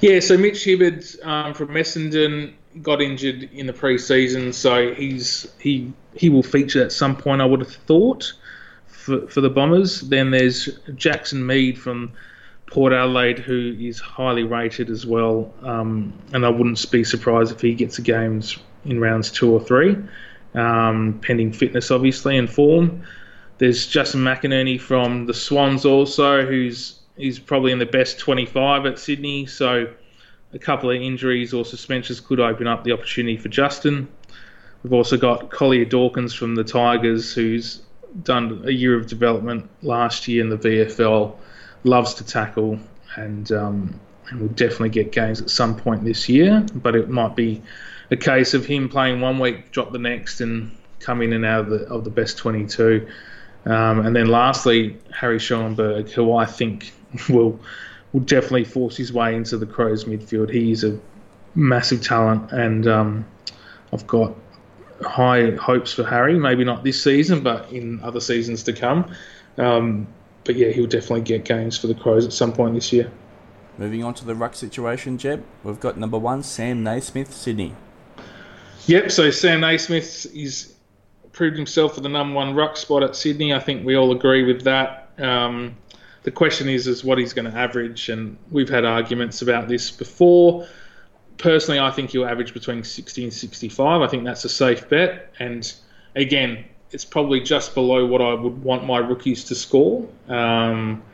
Yeah, 0.00 0.20
so 0.20 0.36
Mitch 0.36 0.64
Hibberd 0.64 1.26
um, 1.26 1.54
from 1.54 1.68
Essendon 1.68 2.54
got 2.82 3.00
injured 3.00 3.50
in 3.52 3.66
the 3.66 3.72
pre-season, 3.72 4.52
so 4.52 4.94
he's 4.94 5.52
he 5.58 5.92
he 6.14 6.28
will 6.28 6.42
feature 6.42 6.82
at 6.82 6.92
some 6.92 7.16
point. 7.16 7.40
I 7.40 7.44
would 7.44 7.60
have 7.60 7.72
thought 7.72 8.32
for 8.86 9.26
for 9.28 9.40
the 9.40 9.50
Bombers. 9.50 10.00
Then 10.02 10.30
there's 10.30 10.68
Jackson 10.94 11.46
Mead 11.46 11.78
from 11.78 12.12
Port 12.66 12.92
Adelaide, 12.92 13.38
who 13.38 13.76
is 13.78 13.98
highly 13.98 14.44
rated 14.44 14.90
as 14.90 15.06
well, 15.06 15.52
um, 15.62 16.12
and 16.32 16.44
I 16.44 16.50
wouldn't 16.50 16.90
be 16.90 17.04
surprised 17.04 17.52
if 17.52 17.60
he 17.60 17.74
gets 17.74 17.98
a 17.98 18.02
games 18.02 18.58
in 18.84 19.00
rounds 19.00 19.30
two 19.30 19.50
or 19.52 19.60
three, 19.60 19.96
um, 20.54 21.18
pending 21.22 21.52
fitness 21.52 21.90
obviously 21.90 22.36
and 22.36 22.48
form. 22.48 23.02
There's 23.58 23.86
Justin 23.86 24.20
McInerney 24.20 24.80
from 24.80 25.26
the 25.26 25.34
Swans 25.34 25.84
also, 25.84 26.46
who's 26.46 27.00
he's 27.16 27.38
probably 27.38 27.72
in 27.72 27.78
the 27.78 27.86
best 27.86 28.18
25 28.20 28.86
at 28.86 28.98
Sydney, 28.98 29.46
so 29.46 29.92
a 30.52 30.58
couple 30.58 30.90
of 30.90 30.96
injuries 30.96 31.52
or 31.52 31.64
suspensions 31.64 32.20
could 32.20 32.40
open 32.40 32.66
up 32.66 32.84
the 32.84 32.92
opportunity 32.92 33.36
for 33.36 33.48
Justin. 33.48 34.08
We've 34.82 34.92
also 34.92 35.16
got 35.16 35.50
Collier 35.50 35.84
Dawkins 35.84 36.32
from 36.32 36.54
the 36.54 36.64
Tigers, 36.64 37.34
who's 37.34 37.82
done 38.22 38.62
a 38.64 38.70
year 38.70 38.96
of 38.96 39.06
development 39.06 39.68
last 39.82 40.28
year 40.28 40.42
in 40.42 40.50
the 40.50 40.56
VFL, 40.56 41.34
loves 41.84 42.14
to 42.14 42.24
tackle, 42.24 42.78
and 43.16 43.50
um, 43.52 44.00
and 44.30 44.40
will 44.40 44.48
definitely 44.48 44.90
get 44.90 45.10
games 45.10 45.40
at 45.40 45.50
some 45.50 45.74
point 45.74 46.04
this 46.04 46.28
year. 46.28 46.64
But 46.74 46.94
it 46.94 47.08
might 47.08 47.34
be 47.34 47.62
a 48.10 48.16
case 48.16 48.54
of 48.54 48.64
him 48.64 48.88
playing 48.88 49.20
one 49.20 49.38
week, 49.38 49.72
drop 49.72 49.92
the 49.92 49.98
next, 49.98 50.40
and 50.40 50.70
come 51.00 51.22
in 51.22 51.32
and 51.32 51.44
out 51.44 51.60
of 51.60 51.70
the 51.70 51.86
of 51.88 52.04
the 52.04 52.10
best 52.10 52.38
22. 52.38 53.06
Um, 53.68 54.06
and 54.06 54.16
then 54.16 54.26
lastly, 54.26 54.96
Harry 55.12 55.38
Schoenberg, 55.38 56.08
who 56.10 56.34
I 56.34 56.46
think 56.46 56.92
will 57.28 57.60
will 58.12 58.20
definitely 58.20 58.64
force 58.64 58.96
his 58.96 59.12
way 59.12 59.36
into 59.36 59.58
the 59.58 59.66
Crows 59.66 60.06
midfield. 60.06 60.50
He's 60.50 60.82
a 60.82 60.98
massive 61.54 62.02
talent, 62.02 62.50
and 62.52 62.86
um, 62.86 63.26
I've 63.92 64.06
got 64.06 64.34
high 65.02 65.50
hopes 65.52 65.92
for 65.92 66.04
Harry. 66.04 66.38
Maybe 66.38 66.64
not 66.64 66.82
this 66.82 67.02
season, 67.02 67.42
but 67.42 67.70
in 67.70 68.00
other 68.02 68.20
seasons 68.20 68.62
to 68.64 68.72
come. 68.72 69.12
Um, 69.58 70.06
but 70.44 70.56
yeah, 70.56 70.68
he'll 70.68 70.86
definitely 70.86 71.20
get 71.20 71.44
games 71.44 71.76
for 71.76 71.88
the 71.88 71.94
Crows 71.94 72.24
at 72.24 72.32
some 72.32 72.54
point 72.54 72.74
this 72.74 72.90
year. 72.92 73.12
Moving 73.76 74.02
on 74.02 74.14
to 74.14 74.24
the 74.24 74.34
ruck 74.34 74.54
situation, 74.54 75.18
Jep. 75.18 75.40
We've 75.62 75.78
got 75.78 75.98
number 75.98 76.18
one, 76.18 76.42
Sam 76.42 76.82
Naismith, 76.82 77.32
Sydney. 77.34 77.74
Yep, 78.86 79.10
so 79.10 79.30
Sam 79.30 79.60
Naismith 79.60 80.26
is 80.34 80.74
proved 81.38 81.56
himself 81.56 81.94
for 81.94 82.00
the 82.00 82.08
number 82.08 82.34
one 82.34 82.52
ruck 82.52 82.76
spot 82.76 83.04
at 83.04 83.14
Sydney. 83.14 83.54
I 83.54 83.60
think 83.60 83.86
we 83.86 83.96
all 83.96 84.10
agree 84.10 84.42
with 84.42 84.62
that. 84.64 85.08
Um, 85.18 85.76
the 86.24 86.32
question 86.32 86.68
is, 86.68 86.88
is 86.88 87.04
what 87.04 87.16
he's 87.16 87.32
going 87.32 87.48
to 87.48 87.56
average, 87.56 88.08
and 88.08 88.36
we've 88.50 88.68
had 88.68 88.84
arguments 88.84 89.40
about 89.40 89.68
this 89.68 89.88
before. 89.88 90.66
Personally, 91.36 91.78
I 91.78 91.92
think 91.92 92.10
he'll 92.10 92.26
average 92.26 92.52
between 92.52 92.82
60 92.82 93.22
and 93.22 93.32
65. 93.32 94.02
I 94.02 94.08
think 94.08 94.24
that's 94.24 94.44
a 94.44 94.48
safe 94.48 94.88
bet, 94.88 95.32
and 95.38 95.72
again, 96.16 96.64
it's 96.90 97.04
probably 97.04 97.38
just 97.38 97.72
below 97.72 98.04
what 98.04 98.20
I 98.20 98.34
would 98.34 98.60
want 98.64 98.84
my 98.84 98.98
rookies 98.98 99.44
to 99.44 99.54
score. 99.54 100.08
Um, 100.26 101.04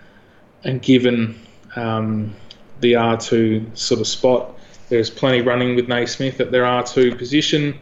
and 0.63 0.81
given 0.81 1.39
um, 1.77 2.35
the 2.81 2.95
R2 2.95 3.77
sort 3.77 4.01
of 4.01 4.07
spot, 4.07 4.59
there's 4.89 5.11
plenty 5.11 5.43
running 5.43 5.77
with 5.77 5.87
Naismith 5.87 6.41
at 6.41 6.51
their 6.51 6.63
R2 6.63 7.19
position. 7.19 7.79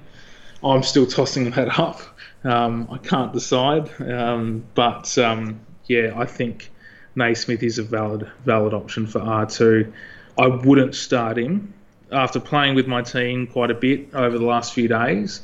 I'm 0.65 0.83
still 0.83 1.07
tossing 1.07 1.53
that 1.53 1.79
up. 1.79 2.01
Um, 2.45 2.89
I 2.91 2.99
can't 2.99 3.33
decide, 3.33 3.91
um, 4.01 4.65
but 4.75 5.17
um, 5.19 5.61
yeah, 5.87 6.13
I 6.17 6.25
think 6.25 6.71
Naismith 7.15 7.63
is 7.63 7.79
a 7.79 7.83
valid 7.83 8.31
valid 8.45 8.75
option 8.75 9.07
for 9.07 9.21
R2. 9.21 9.93
I 10.39 10.47
wouldn't 10.49 10.95
start 10.95 11.39
him 11.39 11.75
after 12.11 12.41
playing 12.41 12.75
with 12.75 12.87
my 12.87 13.03
team 13.03 13.47
quite 13.47 13.71
a 13.71 13.75
bit 13.75 14.15
over 14.15 14.39
the 14.39 14.45
last 14.45 14.75
few 14.75 14.89
days. 14.89 15.43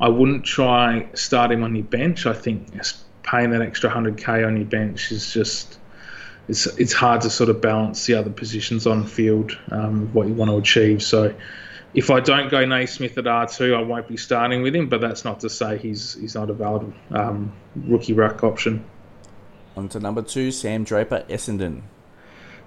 I 0.00 0.08
wouldn't 0.08 0.44
try 0.44 1.08
start 1.14 1.50
him 1.50 1.64
on 1.64 1.74
your 1.74 1.84
bench. 1.84 2.26
I 2.26 2.34
think 2.34 2.68
paying 3.22 3.50
that 3.50 3.62
extra 3.62 3.90
100k 3.90 4.46
on 4.46 4.56
your 4.56 4.66
bench 4.66 5.10
is 5.10 5.32
just 5.32 5.78
it's 6.48 6.66
it's 6.78 6.92
hard 6.92 7.22
to 7.22 7.30
sort 7.30 7.50
of 7.50 7.60
balance 7.60 8.06
the 8.06 8.14
other 8.14 8.30
positions 8.30 8.86
on 8.86 9.04
field 9.04 9.58
um, 9.70 10.12
what 10.12 10.28
you 10.28 10.34
want 10.34 10.50
to 10.50 10.56
achieve. 10.58 11.02
So 11.02 11.34
if 11.96 12.10
I 12.10 12.20
don't 12.20 12.50
go 12.50 12.64
Naismith 12.64 13.16
at 13.16 13.24
R2, 13.24 13.74
I 13.74 13.80
won't 13.80 14.06
be 14.06 14.18
starting 14.18 14.62
with 14.62 14.76
him. 14.76 14.88
But 14.88 15.00
that's 15.00 15.24
not 15.24 15.40
to 15.40 15.50
say 15.50 15.78
he's 15.78 16.14
he's 16.14 16.34
not 16.34 16.50
a 16.50 16.52
valid 16.52 16.92
um, 17.10 17.52
rookie 17.74 18.12
ruck 18.12 18.44
option. 18.44 18.84
On 19.76 19.88
to 19.88 19.98
number 19.98 20.22
two, 20.22 20.52
Sam 20.52 20.84
Draper, 20.84 21.24
Essendon. 21.28 21.82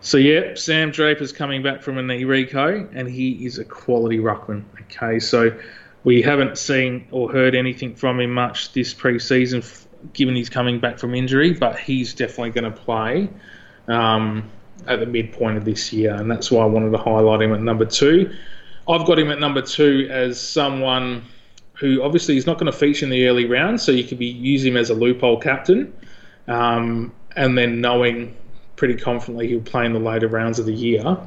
So 0.02 0.18
yeah, 0.18 0.56
Sam 0.56 0.92
Draper's 0.92 1.32
coming 1.32 1.62
back 1.62 1.84
from 1.84 1.98
a 1.98 2.04
knee 2.04 2.24
reco, 2.24 2.90
and 2.94 3.08
he 3.08 3.46
is 3.46 3.60
a 3.60 3.66
quality 3.66 4.18
ruckman. 4.18 4.64
Okay, 4.84 5.20
so 5.20 5.58
we 6.04 6.22
haven't 6.22 6.58
seen 6.58 7.08
or 7.12 7.32
heard 7.32 7.54
anything 7.54 7.96
from 7.96 8.20
him 8.20 8.32
much 8.32 8.74
this 8.74 8.94
pre-season, 8.94 9.62
given 10.14 10.36
he's 10.36 10.50
coming 10.50 10.80
back 10.80 10.98
from 10.98 11.14
injury, 11.14 11.54
but 11.54 11.78
he's 11.78 12.14
definitely 12.14 12.52
going 12.52 12.72
to 12.72 12.80
play. 12.80 13.30
Um, 13.88 14.50
at 14.88 15.00
the 15.00 15.06
midpoint 15.06 15.58
of 15.58 15.66
this 15.66 15.92
year, 15.92 16.14
and 16.14 16.32
that's 16.32 16.50
why 16.50 16.64
I 16.64 16.66
wanted 16.66 16.92
to 16.92 16.98
highlight 16.98 17.42
him 17.42 17.54
at 17.54 17.62
number 17.62 17.86
two. 17.86 18.34
I've 18.90 19.06
got 19.06 19.20
him 19.20 19.30
at 19.30 19.40
number 19.40 19.62
two 19.62 20.08
as 20.10 20.42
someone 20.42 21.24
who 21.74 22.02
obviously 22.02 22.38
is 22.38 22.46
not 22.46 22.58
going 22.58 22.72
to 22.72 22.78
feature 22.78 23.06
in 23.06 23.12
the 23.12 23.28
early 23.28 23.46
rounds, 23.46 23.84
so 23.84 23.92
you 23.92 24.04
could 24.04 24.18
be 24.18 24.26
use 24.26 24.66
him 24.66 24.76
as 24.76 24.90
a 24.90 24.94
loophole 24.96 25.40
captain, 25.40 25.94
um, 26.48 27.14
and 27.36 27.58
then 27.58 27.80
knowing 27.82 28.36
pretty 28.76 28.96
confidently 28.96 29.48
he'll 29.48 29.62
play 29.62 29.86
in 29.86 29.94
the 29.94 30.00
later 30.00 30.28
rounds 30.28 30.58
of 30.58 30.66
the 30.66 30.74
year, 30.74 31.18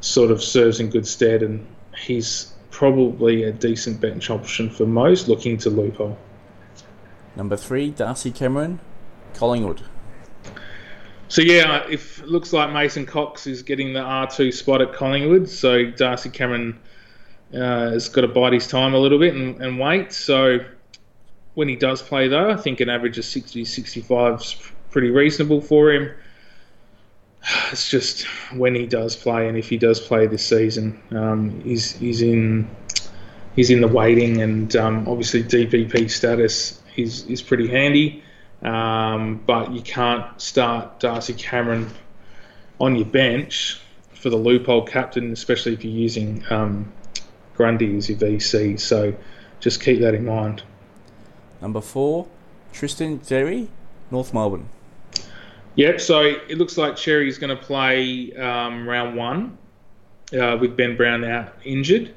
sort 0.00 0.30
of 0.30 0.42
serves 0.42 0.80
in 0.80 0.88
good 0.88 1.06
stead, 1.06 1.42
and 1.42 1.66
he's 1.96 2.52
probably 2.70 3.44
a 3.44 3.52
decent 3.52 4.00
bench 4.00 4.30
option 4.30 4.70
for 4.70 4.86
most 4.86 5.28
looking 5.28 5.56
to 5.58 5.70
loophole. 5.70 6.18
Number 7.36 7.56
three, 7.56 7.90
Darcy 7.90 8.30
Cameron, 8.30 8.80
Collingwood. 9.34 9.82
So 11.28 11.42
yeah, 11.42 11.84
if 11.88 12.20
it 12.20 12.28
looks 12.28 12.52
like 12.52 12.72
Mason 12.72 13.04
Cox 13.04 13.46
is 13.46 13.62
getting 13.62 13.92
the 13.92 14.00
R 14.00 14.28
two 14.28 14.52
spot 14.52 14.80
at 14.80 14.92
Collingwood, 14.92 15.48
so 15.48 15.90
Darcy 15.90 16.30
Cameron 16.30 16.78
uh, 17.52 17.90
has 17.90 18.08
got 18.08 18.20
to 18.20 18.28
bide 18.28 18.52
his 18.52 18.68
time 18.68 18.94
a 18.94 18.98
little 18.98 19.18
bit 19.18 19.34
and, 19.34 19.60
and, 19.60 19.78
wait. 19.78 20.12
So 20.12 20.58
when 21.54 21.68
he 21.68 21.76
does 21.76 22.02
play, 22.02 22.28
though, 22.28 22.50
I 22.50 22.56
think 22.56 22.80
an 22.80 22.88
average 22.88 23.18
of 23.18 23.24
60 23.24 23.64
65 23.64 24.40
is 24.40 24.56
pretty 24.90 25.10
reasonable 25.10 25.60
for 25.60 25.92
him. 25.92 26.10
It's 27.70 27.90
just 27.90 28.24
when 28.54 28.74
he 28.74 28.86
does 28.86 29.16
play, 29.16 29.48
and 29.48 29.56
if 29.56 29.68
he 29.68 29.78
does 29.78 30.00
play 30.00 30.26
this 30.26 30.44
season, 30.44 31.00
um, 31.12 31.60
he's 31.62 31.92
he's 31.92 32.22
in 32.22 32.68
he's 33.56 33.70
in 33.70 33.80
the 33.80 33.88
waiting, 33.88 34.42
and 34.42 34.74
um, 34.76 35.08
obviously 35.08 35.42
DPP 35.42 36.10
status 36.10 36.80
is 36.96 37.24
is 37.26 37.42
pretty 37.42 37.68
handy. 37.68 38.22
Um, 38.62 39.42
but 39.46 39.72
you 39.72 39.82
can't 39.82 40.40
start 40.40 40.98
Darcy 41.00 41.34
Cameron 41.34 41.90
on 42.80 42.96
your 42.96 43.06
bench 43.06 43.80
for 44.14 44.30
the 44.30 44.36
loophole 44.36 44.84
captain, 44.84 45.32
especially 45.32 45.74
if 45.74 45.84
you're 45.84 45.92
using 45.92 46.42
um, 46.50 46.92
Grundy 47.54 47.96
as 47.96 48.08
your 48.08 48.18
VC. 48.18 48.80
So 48.80 49.14
just 49.60 49.80
keep 49.80 50.00
that 50.00 50.14
in 50.14 50.24
mind. 50.24 50.62
Number 51.60 51.80
four, 51.80 52.26
Tristan 52.72 53.20
Xerri, 53.20 53.68
North 54.10 54.34
Melbourne. 54.34 54.68
Yep, 55.76 56.00
so 56.00 56.22
it 56.22 56.56
looks 56.56 56.78
like 56.78 56.94
Xerri's 56.94 57.38
going 57.38 57.54
to 57.54 57.62
play 57.62 58.32
um, 58.34 58.88
round 58.88 59.16
one 59.16 59.58
uh, 60.32 60.56
with 60.58 60.76
Ben 60.76 60.96
Brown 60.96 61.24
out 61.24 61.52
injured. 61.64 62.14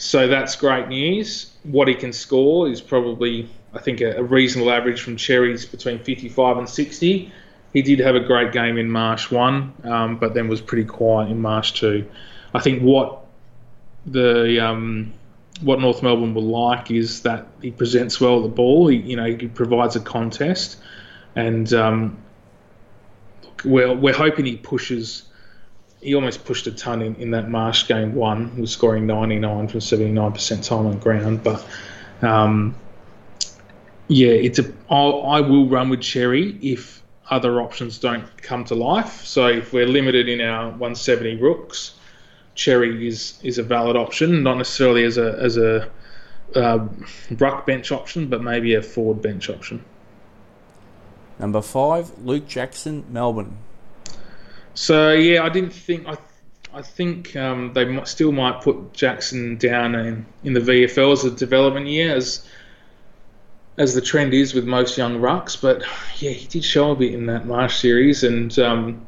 So 0.00 0.28
that's 0.28 0.56
great 0.56 0.88
news. 0.88 1.52
What 1.62 1.86
he 1.86 1.94
can 1.94 2.14
score 2.14 2.66
is 2.70 2.80
probably 2.80 3.50
I 3.74 3.80
think 3.80 4.00
a, 4.00 4.16
a 4.16 4.22
reasonable 4.22 4.72
average 4.72 5.02
from 5.02 5.16
Xerri's 5.16 5.66
between 5.66 5.98
55 5.98 6.56
and 6.56 6.68
60. 6.68 7.30
He 7.74 7.82
did 7.82 7.98
have 7.98 8.14
a 8.14 8.20
great 8.20 8.50
game 8.50 8.78
in 8.78 8.90
Marsh 8.90 9.30
one, 9.30 9.74
um, 9.84 10.16
but 10.16 10.32
then 10.32 10.48
was 10.48 10.62
pretty 10.62 10.86
quiet 10.86 11.30
in 11.30 11.42
Marsh 11.42 11.72
two. 11.72 12.08
I 12.54 12.60
think 12.60 12.82
what 12.82 13.26
the 14.06 14.58
um, 14.58 15.12
what 15.60 15.80
North 15.80 16.02
Melbourne 16.02 16.32
will 16.32 16.48
like 16.48 16.90
is 16.90 17.20
that 17.22 17.46
he 17.60 17.70
presents 17.70 18.18
well 18.22 18.40
the 18.40 18.48
ball. 18.48 18.88
He, 18.88 18.96
you 18.96 19.16
know, 19.16 19.26
he 19.26 19.48
provides 19.48 19.96
a 19.96 20.00
contest, 20.00 20.78
and 21.36 21.70
um, 21.74 22.16
we're 23.66 23.94
we're 23.94 24.14
hoping 24.14 24.46
he 24.46 24.56
pushes. 24.56 25.24
He 26.00 26.14
almost 26.14 26.44
pushed 26.44 26.66
a 26.66 26.72
ton 26.72 27.02
in, 27.02 27.14
in 27.16 27.30
that 27.32 27.48
Marsh 27.48 27.86
game 27.86 28.14
one, 28.14 28.50
he 28.52 28.60
was 28.60 28.72
scoring 28.72 29.06
99 29.06 29.68
from 29.68 29.80
79% 29.80 30.66
time 30.66 30.86
on 30.86 30.98
ground, 30.98 31.42
but 31.44 31.64
um, 32.22 32.74
yeah, 34.08 34.30
it's 34.30 34.58
a. 34.58 34.72
I'll, 34.88 35.24
I 35.26 35.40
will 35.40 35.68
run 35.68 35.88
with 35.88 36.00
Xerri 36.00 36.58
if 36.62 37.02
other 37.30 37.60
options 37.60 37.98
don't 37.98 38.24
come 38.42 38.64
to 38.64 38.74
life. 38.74 39.24
So 39.24 39.46
if 39.46 39.72
we're 39.72 39.86
limited 39.86 40.28
in 40.28 40.40
our 40.40 40.70
170 40.70 41.36
rooks, 41.36 41.94
Xerri 42.56 43.06
is 43.06 43.38
is 43.42 43.58
a 43.58 43.62
valid 43.62 43.96
option, 43.96 44.42
not 44.42 44.58
necessarily 44.58 45.04
as 45.04 45.16
a 45.16 45.38
as 45.38 45.56
a 45.56 45.88
uh, 46.54 46.88
ruck 47.30 47.66
bench 47.66 47.92
option, 47.92 48.26
but 48.26 48.42
maybe 48.42 48.74
a 48.74 48.82
forward 48.82 49.22
bench 49.22 49.48
option. 49.48 49.84
Number 51.38 51.62
five, 51.62 52.18
Luke 52.18 52.46
Jackson, 52.48 53.04
Melbourne. 53.08 53.56
So 54.80 55.12
yeah, 55.12 55.42
I 55.42 55.50
didn't 55.50 55.74
think 55.74 56.08
I. 56.08 56.16
I 56.72 56.82
think 56.82 57.34
um, 57.34 57.72
they 57.74 57.84
might, 57.84 58.06
still 58.06 58.32
might 58.32 58.62
put 58.62 58.92
Jackson 58.92 59.56
down 59.56 59.96
in, 59.96 60.24
in 60.44 60.52
the 60.52 60.60
VFL 60.60 61.12
as 61.12 61.24
a 61.24 61.30
development 61.32 61.86
year, 61.88 62.14
as 62.14 62.46
as 63.76 63.94
the 63.94 64.00
trend 64.00 64.32
is 64.32 64.54
with 64.54 64.64
most 64.64 64.96
young 64.96 65.18
rucks. 65.18 65.60
But 65.60 65.82
yeah, 66.18 66.30
he 66.30 66.46
did 66.46 66.64
show 66.64 66.92
a 66.92 66.96
bit 66.96 67.12
in 67.12 67.26
that 67.26 67.44
Marsh 67.44 67.78
series 67.78 68.24
and 68.24 68.58
um, 68.58 69.06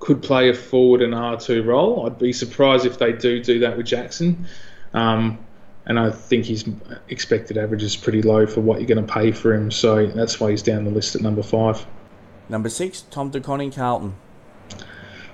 could 0.00 0.22
play 0.22 0.50
a 0.50 0.54
forward 0.54 1.00
and 1.00 1.14
R2 1.14 1.64
role. 1.64 2.04
I'd 2.04 2.18
be 2.18 2.34
surprised 2.34 2.84
if 2.84 2.98
they 2.98 3.12
do 3.12 3.42
do 3.42 3.60
that 3.60 3.78
with 3.78 3.86
Jackson. 3.86 4.46
Um, 4.92 5.38
and 5.86 5.98
I 5.98 6.10
think 6.10 6.44
his 6.44 6.68
expected 7.08 7.56
average 7.56 7.84
is 7.84 7.96
pretty 7.96 8.20
low 8.20 8.46
for 8.46 8.60
what 8.60 8.80
you're 8.80 8.94
going 8.94 9.06
to 9.06 9.12
pay 9.12 9.32
for 9.32 9.54
him. 9.54 9.70
So 9.70 10.08
that's 10.08 10.40
why 10.40 10.50
he's 10.50 10.62
down 10.62 10.84
the 10.84 10.90
list 10.90 11.14
at 11.14 11.22
number 11.22 11.42
five. 11.42 11.86
Number 12.50 12.68
six, 12.68 13.00
Tom 13.10 13.30
De 13.30 13.40
Koning, 13.40 13.70
Carlton. 13.70 14.14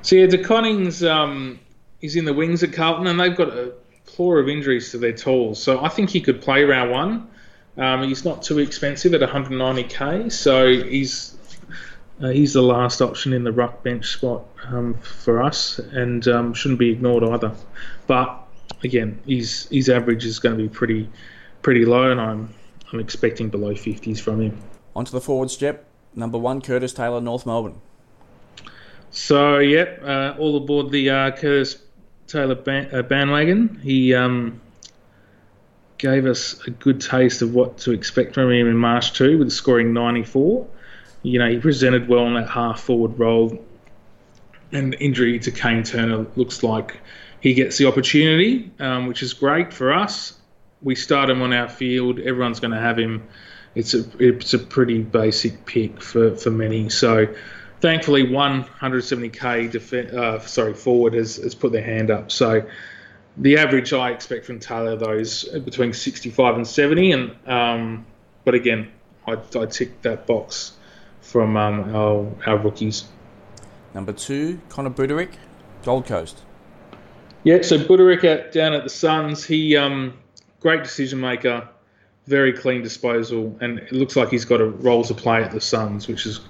So 0.02 0.16
yeah, 0.16 0.26
De 0.26 0.38
Koning's 0.38 1.02
um, 1.02 1.58
he's 2.00 2.16
in 2.16 2.24
the 2.24 2.34
wings 2.34 2.62
at 2.62 2.72
Carlton, 2.72 3.06
and 3.06 3.18
they've 3.18 3.36
got 3.36 3.48
a 3.48 3.72
plethora 4.06 4.42
of 4.42 4.48
injuries 4.48 4.90
to 4.90 4.98
their 4.98 5.12
tools. 5.12 5.62
So 5.62 5.84
I 5.84 5.88
think 5.88 6.10
he 6.10 6.20
could 6.20 6.40
play 6.40 6.64
round 6.64 6.90
one. 6.90 7.30
Um, 7.76 8.02
he's 8.02 8.24
not 8.24 8.42
too 8.42 8.58
expensive 8.58 9.14
at 9.14 9.20
190k, 9.20 10.32
so 10.32 10.68
he's 10.68 11.36
uh, 12.20 12.28
he's 12.28 12.52
the 12.52 12.62
last 12.62 13.00
option 13.00 13.32
in 13.32 13.44
the 13.44 13.52
ruck 13.52 13.84
bench 13.84 14.06
spot 14.14 14.44
um, 14.66 14.94
for 14.94 15.42
us, 15.42 15.78
and 15.78 16.26
um, 16.26 16.54
shouldn't 16.54 16.80
be 16.80 16.90
ignored 16.90 17.22
either. 17.22 17.52
But 18.08 18.36
again, 18.82 19.20
his 19.26 19.68
his 19.70 19.88
average 19.88 20.24
is 20.24 20.40
going 20.40 20.56
to 20.56 20.62
be 20.62 20.68
pretty 20.68 21.08
pretty 21.62 21.84
low, 21.84 22.10
and 22.10 22.20
I'm 22.20 22.52
I'm 22.92 22.98
expecting 22.98 23.48
below 23.48 23.74
50s 23.74 24.18
from 24.18 24.40
him. 24.40 24.58
Onto 24.96 25.12
the 25.12 25.20
forwards, 25.20 25.56
Jep. 25.56 25.84
Number 26.14 26.38
one, 26.38 26.60
Curtis 26.60 26.92
Taylor, 26.92 27.20
North 27.20 27.46
Melbourne. 27.46 27.80
So, 29.18 29.58
yep, 29.58 30.00
uh, 30.04 30.36
all 30.38 30.56
aboard 30.56 30.92
the 30.92 31.10
uh, 31.10 31.30
Curtis 31.32 31.76
Taylor 32.28 32.54
ban- 32.54 32.94
uh, 32.94 33.02
bandwagon. 33.02 33.80
He 33.82 34.14
um, 34.14 34.60
gave 35.98 36.24
us 36.24 36.64
a 36.68 36.70
good 36.70 37.00
taste 37.00 37.42
of 37.42 37.52
what 37.52 37.78
to 37.78 37.90
expect 37.90 38.32
from 38.32 38.52
him 38.52 38.68
in 38.68 38.76
Marsh 38.76 39.10
2 39.10 39.38
with 39.38 39.50
scoring 39.50 39.92
94. 39.92 40.68
You 41.24 41.40
know, 41.40 41.50
he 41.50 41.58
presented 41.58 42.08
well 42.08 42.28
in 42.28 42.34
that 42.34 42.48
half 42.48 42.80
forward 42.80 43.18
role. 43.18 43.58
And 44.70 44.94
injury 45.00 45.40
to 45.40 45.50
Kane 45.50 45.82
Turner 45.82 46.24
looks 46.36 46.62
like 46.62 47.00
he 47.40 47.54
gets 47.54 47.76
the 47.76 47.86
opportunity, 47.86 48.70
um, 48.78 49.08
which 49.08 49.24
is 49.24 49.32
great 49.34 49.74
for 49.74 49.92
us. 49.92 50.38
We 50.80 50.94
start 50.94 51.28
him 51.28 51.42
on 51.42 51.52
our 51.52 51.68
field. 51.68 52.20
Everyone's 52.20 52.60
going 52.60 52.70
to 52.70 52.80
have 52.80 52.96
him. 52.96 53.26
It's 53.74 53.94
a 53.94 54.04
it's 54.20 54.54
a 54.54 54.60
pretty 54.60 55.02
basic 55.02 55.66
pick 55.66 56.00
for, 56.00 56.36
for 56.36 56.50
many. 56.50 56.88
So, 56.88 57.26
thankfully, 57.80 58.24
170k 58.24 59.70
def- 59.70 59.92
uh, 60.14 60.40
sorry 60.40 60.74
forward 60.74 61.14
has, 61.14 61.36
has 61.36 61.54
put 61.54 61.72
their 61.72 61.82
hand 61.82 62.10
up. 62.10 62.30
So, 62.30 62.66
the 63.36 63.56
average 63.56 63.92
I 63.92 64.10
expect 64.10 64.46
from 64.46 64.58
Taylor 64.58 64.96
though 64.96 65.12
is 65.12 65.44
between 65.44 65.92
65 65.92 66.56
and 66.56 66.66
70, 66.66 67.12
and 67.12 67.36
um, 67.46 68.06
but 68.44 68.54
again, 68.54 68.90
I, 69.26 69.32
I 69.32 69.66
tick 69.66 70.02
that 70.02 70.26
box 70.26 70.72
from 71.20 71.56
um, 71.56 71.94
our, 71.94 72.26
our 72.46 72.58
rookies. 72.58 73.04
Number 73.94 74.12
two, 74.12 74.60
Connor 74.68 74.90
Budarick, 74.90 75.32
Gold 75.84 76.06
Coast. 76.06 76.42
Yeah, 77.44 77.62
so 77.62 77.78
Budarick 77.78 78.24
at, 78.24 78.52
down 78.52 78.72
at 78.72 78.84
the 78.84 78.90
Suns, 78.90 79.44
he 79.44 79.76
um, 79.76 80.18
great 80.60 80.82
decision 80.82 81.20
maker, 81.20 81.68
very 82.26 82.52
clean 82.52 82.82
disposal, 82.82 83.56
and 83.60 83.78
it 83.78 83.92
looks 83.92 84.16
like 84.16 84.30
he's 84.30 84.44
got 84.44 84.60
a 84.60 84.66
role 84.66 85.04
to 85.04 85.14
play 85.14 85.42
at 85.42 85.52
the 85.52 85.60
Suns, 85.60 86.08
which 86.08 86.26
is 86.26 86.40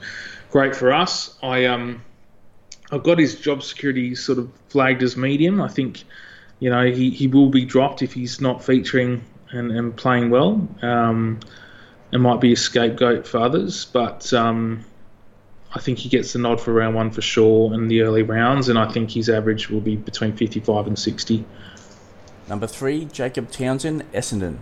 great 0.50 0.74
for 0.74 0.92
us. 0.92 1.36
I 1.42 1.66
um, 1.66 2.02
I've 2.90 3.02
got 3.02 3.18
his 3.18 3.38
job 3.38 3.62
security 3.62 4.14
sort 4.14 4.38
of 4.38 4.50
flagged 4.68 5.02
as 5.02 5.16
medium. 5.16 5.60
I 5.60 5.68
think 5.68 6.04
you 6.60 6.70
know, 6.70 6.90
he, 6.90 7.10
he 7.10 7.26
will 7.26 7.50
be 7.50 7.64
dropped 7.64 8.02
if 8.02 8.12
he's 8.12 8.40
not 8.40 8.64
featuring 8.64 9.24
and, 9.50 9.70
and 9.70 9.96
playing 9.96 10.30
well. 10.30 10.66
Um, 10.82 11.40
it 12.12 12.18
might 12.18 12.40
be 12.40 12.52
a 12.52 12.56
scapegoat 12.56 13.26
for 13.26 13.38
others, 13.38 13.84
but 13.84 14.32
um, 14.32 14.84
I 15.74 15.80
think 15.80 15.98
he 15.98 16.08
gets 16.08 16.32
the 16.32 16.38
nod 16.38 16.60
for 16.60 16.72
round 16.72 16.94
one 16.94 17.10
for 17.10 17.22
sure 17.22 17.72
in 17.74 17.88
the 17.88 18.02
early 18.02 18.22
rounds, 18.22 18.68
and 18.68 18.78
I 18.78 18.90
think 18.90 19.10
his 19.10 19.28
average 19.28 19.68
will 19.68 19.80
be 19.80 19.96
between 19.96 20.36
55 20.36 20.86
and 20.86 20.98
60. 20.98 21.44
Number 22.48 22.66
three, 22.66 23.04
Jacob 23.04 23.50
Townsend, 23.50 24.10
Essendon. 24.12 24.56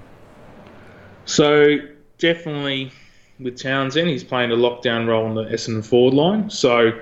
So 1.24 1.76
definitely 2.18 2.92
with 3.38 3.60
Townsend, 3.60 4.08
he's 4.08 4.24
playing 4.24 4.50
a 4.50 4.56
lockdown 4.56 5.06
role 5.06 5.26
on 5.26 5.34
the 5.34 5.44
Essendon 5.44 5.84
forward 5.84 6.14
line. 6.14 6.50
So 6.50 6.98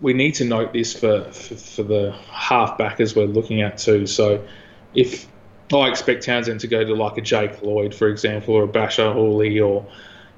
we 0.00 0.14
need 0.14 0.34
to 0.36 0.44
note 0.44 0.72
this 0.72 0.92
for, 0.92 1.24
for, 1.24 1.54
for 1.54 1.82
the 1.82 2.12
half 2.30 2.78
backers 2.78 3.14
we're 3.14 3.26
looking 3.26 3.60
at 3.60 3.78
too. 3.78 4.06
So 4.06 4.42
if 4.94 5.26
I 5.72 5.88
expect 5.88 6.24
Townsend 6.24 6.60
to 6.60 6.66
go 6.66 6.84
to 6.84 6.94
like 6.94 7.18
a 7.18 7.20
Jake 7.20 7.62
Lloyd, 7.62 7.94
for 7.94 8.08
example, 8.08 8.54
or 8.54 8.64
a 8.64 8.68
Bachar 8.68 9.14
Houli, 9.14 9.64
or 9.64 9.86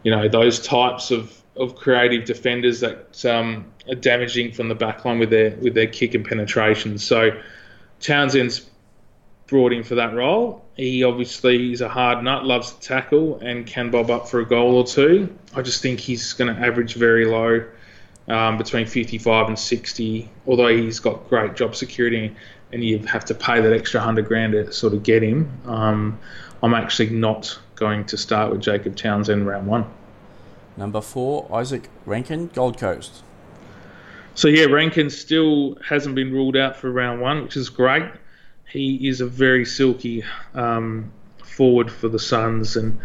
you 0.02 0.10
know 0.10 0.28
those 0.28 0.60
types 0.60 1.10
of 1.10 1.38
of 1.56 1.74
creative 1.76 2.24
defenders 2.24 2.80
that 2.80 3.24
um, 3.24 3.66
are 3.88 3.94
damaging 3.94 4.52
from 4.52 4.68
the 4.68 4.74
backline 4.74 5.18
with 5.18 5.30
their 5.30 5.50
with 5.56 5.74
their 5.74 5.86
kick 5.86 6.14
and 6.14 6.24
penetration. 6.24 6.98
So 6.98 7.30
Townsend's 8.00 8.68
brought 9.52 9.74
in 9.74 9.84
for 9.84 9.96
that 9.96 10.14
role. 10.14 10.64
He 10.76 11.04
obviously 11.04 11.72
is 11.72 11.82
a 11.82 11.88
hard 11.88 12.24
nut, 12.24 12.46
loves 12.46 12.72
to 12.72 12.80
tackle, 12.80 13.38
and 13.40 13.66
can 13.66 13.90
bob 13.90 14.10
up 14.10 14.26
for 14.26 14.40
a 14.40 14.46
goal 14.46 14.76
or 14.76 14.86
two. 14.86 15.28
I 15.54 15.60
just 15.60 15.82
think 15.82 16.00
he's 16.00 16.32
going 16.32 16.52
to 16.52 16.58
average 16.58 16.94
very 16.94 17.26
low, 17.26 17.62
um, 18.28 18.56
between 18.56 18.86
55 18.86 19.48
and 19.48 19.58
60. 19.58 20.30
Although 20.46 20.74
he's 20.74 21.00
got 21.00 21.28
great 21.28 21.54
job 21.54 21.76
security, 21.76 22.34
and 22.72 22.82
you 22.82 22.98
have 23.00 23.26
to 23.26 23.34
pay 23.34 23.60
that 23.60 23.74
extra 23.74 24.00
hundred 24.00 24.26
grand 24.26 24.54
to 24.54 24.72
sort 24.72 24.94
of 24.94 25.02
get 25.02 25.22
him. 25.22 25.52
Um, 25.66 26.18
I'm 26.62 26.72
actually 26.72 27.10
not 27.10 27.58
going 27.74 28.06
to 28.06 28.16
start 28.16 28.50
with 28.50 28.62
Jacob 28.62 28.96
Townsend 28.96 29.46
round 29.46 29.66
one. 29.66 29.84
Number 30.78 31.02
four, 31.02 31.46
Izak 31.50 31.84
Rankine, 32.06 32.46
Gold 32.54 32.78
Coast. 32.78 33.22
So 34.34 34.48
yeah, 34.48 34.64
Rankin 34.64 35.10
still 35.10 35.76
hasn't 35.86 36.14
been 36.14 36.32
ruled 36.32 36.56
out 36.56 36.74
for 36.76 36.90
round 36.90 37.20
one, 37.20 37.42
which 37.42 37.58
is 37.58 37.68
great. 37.68 38.04
He 38.72 39.06
is 39.06 39.20
a 39.20 39.26
very 39.26 39.66
silky 39.66 40.24
um, 40.54 41.12
forward 41.44 41.90
for 41.90 42.08
the 42.08 42.18
Suns, 42.18 42.74
and 42.76 42.98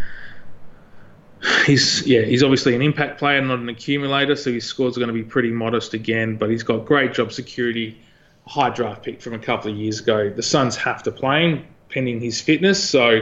he's 1.66 2.08
yeah 2.08 2.22
he's 2.22 2.42
obviously 2.42 2.74
an 2.74 2.82
impact 2.82 3.20
player, 3.20 3.42
not 3.42 3.60
an 3.60 3.68
accumulator. 3.68 4.38
So 4.38 4.54
his 4.54 4.66
scores 4.66 4.96
are 4.96 5.02
going 5.02 5.14
to 5.14 5.14
be 5.14 5.24
pretty 5.24 5.52
modest 5.52 5.94
again, 5.94 6.38
but 6.38 6.50
he's 6.50 6.64
got 6.64 6.86
great 6.86 7.14
job 7.14 7.34
security. 7.34 8.00
High 8.46 8.70
draft 8.70 9.04
pick 9.04 9.22
from 9.22 9.34
a 9.34 9.40
couple 9.40 9.70
of 9.70 9.78
years 9.78 10.00
ago. 10.00 10.30
The 10.30 10.42
Suns 10.42 10.78
have 10.78 11.04
to 11.04 11.12
play 11.12 11.44
him 11.44 11.66
pending 11.90 12.22
his 12.22 12.40
fitness, 12.40 12.82
so 12.82 13.20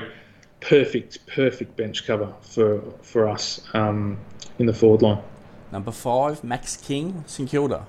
perfect 0.61 1.25
perfect 1.25 1.75
bench 1.75 2.05
cover 2.05 2.31
for 2.41 2.81
for 3.01 3.27
us 3.27 3.59
um, 3.73 4.19
in 4.59 4.67
the 4.67 4.73
forward 4.73 5.01
line. 5.01 5.23
Number 5.71 5.91
five, 5.91 6.43
Max 6.43 6.77
King, 6.77 7.23
St 7.25 7.49
Kilda. 7.49 7.87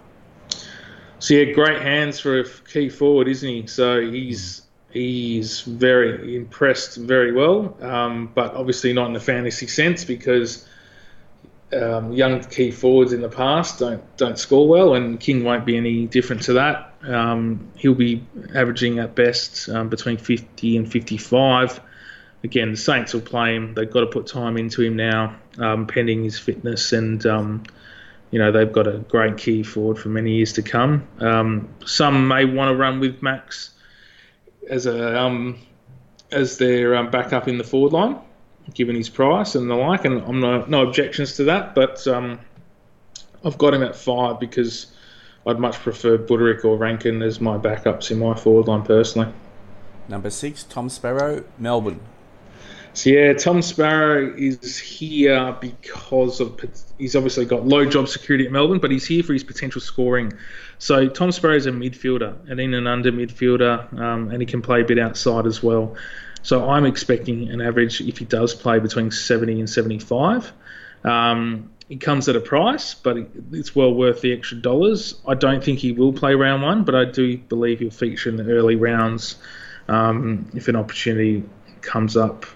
So 1.19 1.35
yeah, 1.35 1.53
great 1.53 1.83
hands 1.83 2.21
for 2.21 2.41
a 2.41 2.45
key 2.45 2.89
forward, 2.89 3.29
isn't 3.29 3.49
he? 3.49 3.67
So 3.67 4.01
he's 4.01 4.63
he's 4.91 5.61
very 5.63 6.37
impressed 6.37 6.97
very 6.97 7.33
well, 7.33 7.77
um, 7.83 8.31
but 8.35 8.55
obviously 8.55 8.93
not 8.93 9.07
in 9.07 9.13
the 9.13 9.21
fantasy 9.21 9.67
sense 9.67 10.05
because 10.05 10.67
um, 11.73 12.13
young 12.13 12.43
key 12.45 12.71
forwards 12.71 13.13
in 13.13 13.21
the 13.21 13.29
past 13.29 13.79
don't 13.79 14.17
don't 14.17 14.39
score 14.39 14.69
well, 14.69 14.95
and 14.95 15.19
King 15.19 15.45
won't 15.45 15.65
be 15.65 15.77
any 15.77 16.07
different 16.07 16.43
to 16.43 16.55
that. 16.55 16.95
Um, 17.03 17.71
he'll 17.77 17.95
be 17.95 18.25
averaging 18.55 18.99
at 18.99 19.15
best 19.15 19.69
um, 19.69 19.89
between 19.89 20.17
50 20.17 20.77
and 20.77 20.91
55. 20.91 21.81
Again, 22.45 22.73
the 22.73 22.77
Saints 22.77 23.15
will 23.15 23.23
play 23.23 23.55
him. 23.57 23.75
They've 23.75 23.91
got 23.91 24.01
to 24.01 24.07
put 24.07 24.27
time 24.27 24.57
into 24.57 24.83
him 24.83 24.97
now, 24.97 25.37
um, 25.59 25.87
pending 25.87 26.23
his 26.25 26.39
fitness 26.39 26.93
and 26.93 27.25
um, 27.27 27.65
you 28.31 28.39
know 28.39 28.51
they've 28.53 28.73
got 28.73 28.87
a 28.87 28.99
great 28.99 29.39
key 29.39 29.63
forward 29.63 29.99
for 29.99 30.09
many 30.09 30.33
years 30.33 30.53
to 30.55 30.63
come. 30.63 31.07
Um, 31.21 31.69
some 31.85 32.29
may 32.29 32.45
want 32.45 32.71
to 32.71 32.77
run 32.77 33.01
with 33.01 33.23
Max 33.23 33.71
as 34.69 34.87
a 34.87 35.19
um, 35.19 35.59
as 36.33 36.59
their 36.59 36.97
um, 36.97 37.11
backup 37.11 37.49
in 37.49 37.59
the 37.59 37.65
forward 37.65 37.93
line, 37.93 38.19
given 38.75 38.97
his 38.97 39.09
price 39.09 39.55
and 39.55 39.71
the 39.71 39.75
like. 39.75 40.05
And 40.05 40.23
I'm 40.23 40.41
no, 40.41 40.65
no 40.67 40.87
objections 40.87 41.37
to 41.37 41.45
that, 41.45 41.75
but 41.75 42.07
um, 42.07 42.41
I've 43.45 43.59
got 43.59 43.75
him 43.75 43.83
at 43.83 43.95
five 43.95 44.41
because 44.41 44.93
I'd 45.47 45.61
much 45.61 45.77
prefer 45.77 46.19
Budarick 46.19 46.65
or 46.65 46.77
Rankine 46.77 47.23
as 47.23 47.41
my 47.41 47.57
backups 47.57 48.11
in 48.11 48.19
my 48.19 48.35
forward 48.35 48.67
line 48.67 48.83
personally. 48.83 49.33
Number 50.09 50.31
six, 50.31 50.63
Tom 50.65 50.89
Sparrow, 50.89 51.45
Melbourne. 51.59 52.01
So 52.97 53.11
yeah, 53.11 53.35
Tom 53.35 53.61
Sparrow 53.61 54.35
is 54.39 54.79
here 54.79 55.55
because 55.61 56.41
of 56.41 56.59
he's 56.97 57.15
obviously 57.15 57.45
got 57.45 57.67
low 57.67 57.85
job 57.85 58.09
security 58.09 58.47
at 58.47 58.53
Melbourne, 58.53 58.79
but 58.79 58.91
he's 58.91 59.07
here 59.07 59.23
for 59.23 59.35
his 59.35 59.45
potential 59.45 59.83
scoring. 59.83 60.33
So 60.79 61.07
Tom 61.07 61.31
Sparrow 61.31 61.57
is 61.57 61.67
a 61.67 61.73
midfielder, 61.73 62.49
an 62.49 62.59
in 62.59 62.73
and 62.73 62.89
under 62.89 63.13
midfielder, 63.13 63.93
um, 64.01 64.31
and 64.31 64.41
he 64.41 64.47
can 64.47 64.63
play 64.63 64.81
a 64.81 64.85
bit 64.85 64.99
outside 64.99 65.45
as 65.45 65.63
well. 65.63 65.95
So 66.41 66.71
I'm 66.71 66.87
expecting 66.87 67.51
an 67.51 67.61
average 67.61 68.01
if 68.01 68.17
he 68.17 68.25
does 68.25 68.55
play 68.55 68.79
between 68.79 69.11
70 69.11 69.61
and 69.61 69.69
75. 69.69 70.51
Um, 71.05 71.73
he 71.91 71.99
comes 71.99 72.31
at 72.31 72.37
a 72.37 72.41
price, 72.41 72.95
but 72.95 73.19
it's 73.53 73.77
well 73.77 73.93
worth 73.93 74.23
the 74.23 74.33
extra 74.33 74.57
dollars. 74.57 75.21
I 75.29 75.35
don't 75.35 75.63
think 75.63 75.81
he 75.81 75.93
will 75.93 76.15
play 76.15 76.35
round 76.35 76.63
one, 76.63 76.85
but 76.85 76.95
I 76.95 77.05
do 77.05 77.37
believe 77.37 77.81
he'll 77.81 77.91
feature 77.91 78.31
in 78.31 78.37
the 78.37 78.51
early 78.51 78.77
rounds 78.77 79.37
um, 79.87 80.51
if 80.55 80.69
an 80.69 80.77
opportunity 80.77 81.45
comes 81.83 82.17
up 82.17 82.47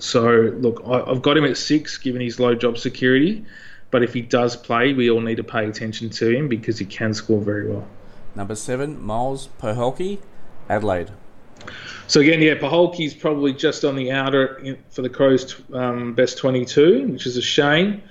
so 0.00 0.52
look, 0.58 0.82
I, 0.86 1.08
have 1.08 1.22
got 1.22 1.36
him 1.36 1.44
at 1.44 1.56
six, 1.56 1.98
given 1.98 2.20
his 2.20 2.40
low 2.40 2.54
job 2.54 2.78
security. 2.78 3.44
But 3.90 4.02
if 4.02 4.14
he 4.14 4.20
does 4.22 4.56
play, 4.56 4.92
we 4.92 5.10
all 5.10 5.20
need 5.20 5.36
to 5.36 5.44
pay 5.44 5.68
attention 5.68 6.10
to 6.10 6.28
him 6.28 6.48
because 6.48 6.78
he 6.78 6.84
can 6.84 7.12
score 7.12 7.40
very 7.40 7.68
well. 7.68 7.86
Number 8.36 8.54
seven, 8.54 9.00
Miles 9.02 9.48
Paholke, 9.60 10.18
Adelaide. 10.68 11.10
So 12.06 12.20
again, 12.20 12.40
yeah, 12.40 12.54
Paholke's 12.54 13.14
probably 13.14 13.52
just 13.52 13.84
on 13.84 13.96
the 13.96 14.12
outer 14.12 14.76
for 14.90 15.02
the 15.02 15.08
Crows' 15.08 15.60
um, 15.72 16.14
best 16.14 16.38
22, 16.38 17.08
which 17.08 17.26
is 17.26 17.36
a 17.36 17.42
shame. 17.42 18.02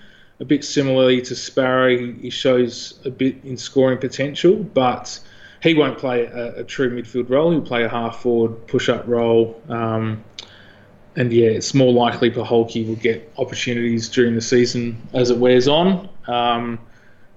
A 0.41 0.45
bit 0.45 0.63
similarly 0.63 1.21
to 1.23 1.35
Sparrow, 1.35 1.97
he 1.97 2.29
shows 2.29 2.99
a 3.03 3.09
bit 3.09 3.43
in 3.43 3.57
scoring 3.57 3.97
potential, 3.97 4.55
but 4.55 5.19
he 5.61 5.73
won't 5.73 5.97
play 5.97 6.25
a, 6.25 6.59
a 6.59 6.63
true 6.63 6.89
midfield 6.89 7.29
role. 7.29 7.51
He'll 7.51 7.61
play 7.61 7.83
a 7.83 7.89
half 7.89 8.21
forward 8.21 8.67
push-up 8.67 9.05
role. 9.07 9.61
Um, 9.67 10.23
and 11.19 11.33
yeah, 11.33 11.49
it's 11.49 11.73
more 11.73 11.91
likely 11.91 12.31
Paholke 12.31 12.87
will 12.87 12.95
get 12.95 13.29
opportunities 13.37 14.07
during 14.07 14.35
the 14.35 14.41
season 14.41 15.05
as 15.13 15.29
it 15.29 15.37
wears 15.37 15.67
on. 15.67 16.07
Um, 16.27 16.79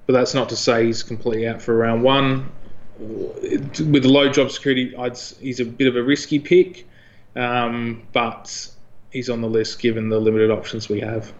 but 0.06 0.12
that's 0.12 0.34
not 0.34 0.48
to 0.50 0.56
say 0.56 0.86
he's 0.86 1.02
completely 1.02 1.48
out 1.48 1.60
for 1.60 1.76
round 1.76 2.04
one. 2.04 2.52
With 3.00 4.04
low 4.04 4.30
job 4.30 4.52
security, 4.52 4.94
I'd, 4.96 5.18
he's 5.18 5.58
a 5.58 5.64
bit 5.64 5.88
of 5.88 5.96
a 5.96 6.02
risky 6.02 6.38
pick, 6.38 6.86
um, 7.34 8.06
but 8.12 8.68
he's 9.10 9.28
on 9.28 9.40
the 9.40 9.48
list 9.48 9.80
given 9.80 10.08
the 10.10 10.20
limited 10.20 10.52
options 10.52 10.88
we 10.88 11.00
have. 11.00 11.32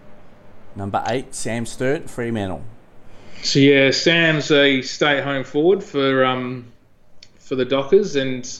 Number 0.75 1.01
eight, 1.07 1.33
Sam 1.33 1.65
Sturt, 1.65 2.09
Fremantle. 2.09 2.63
So 3.41 3.59
yeah, 3.59 3.91
Sam's 3.91 4.51
a 4.51 4.81
stay-at-home 4.81 5.45
forward 5.45 5.81
for 5.81 6.25
um, 6.25 6.65
for 7.39 7.55
the 7.55 7.65
Dockers 7.65 8.17
and 8.17 8.59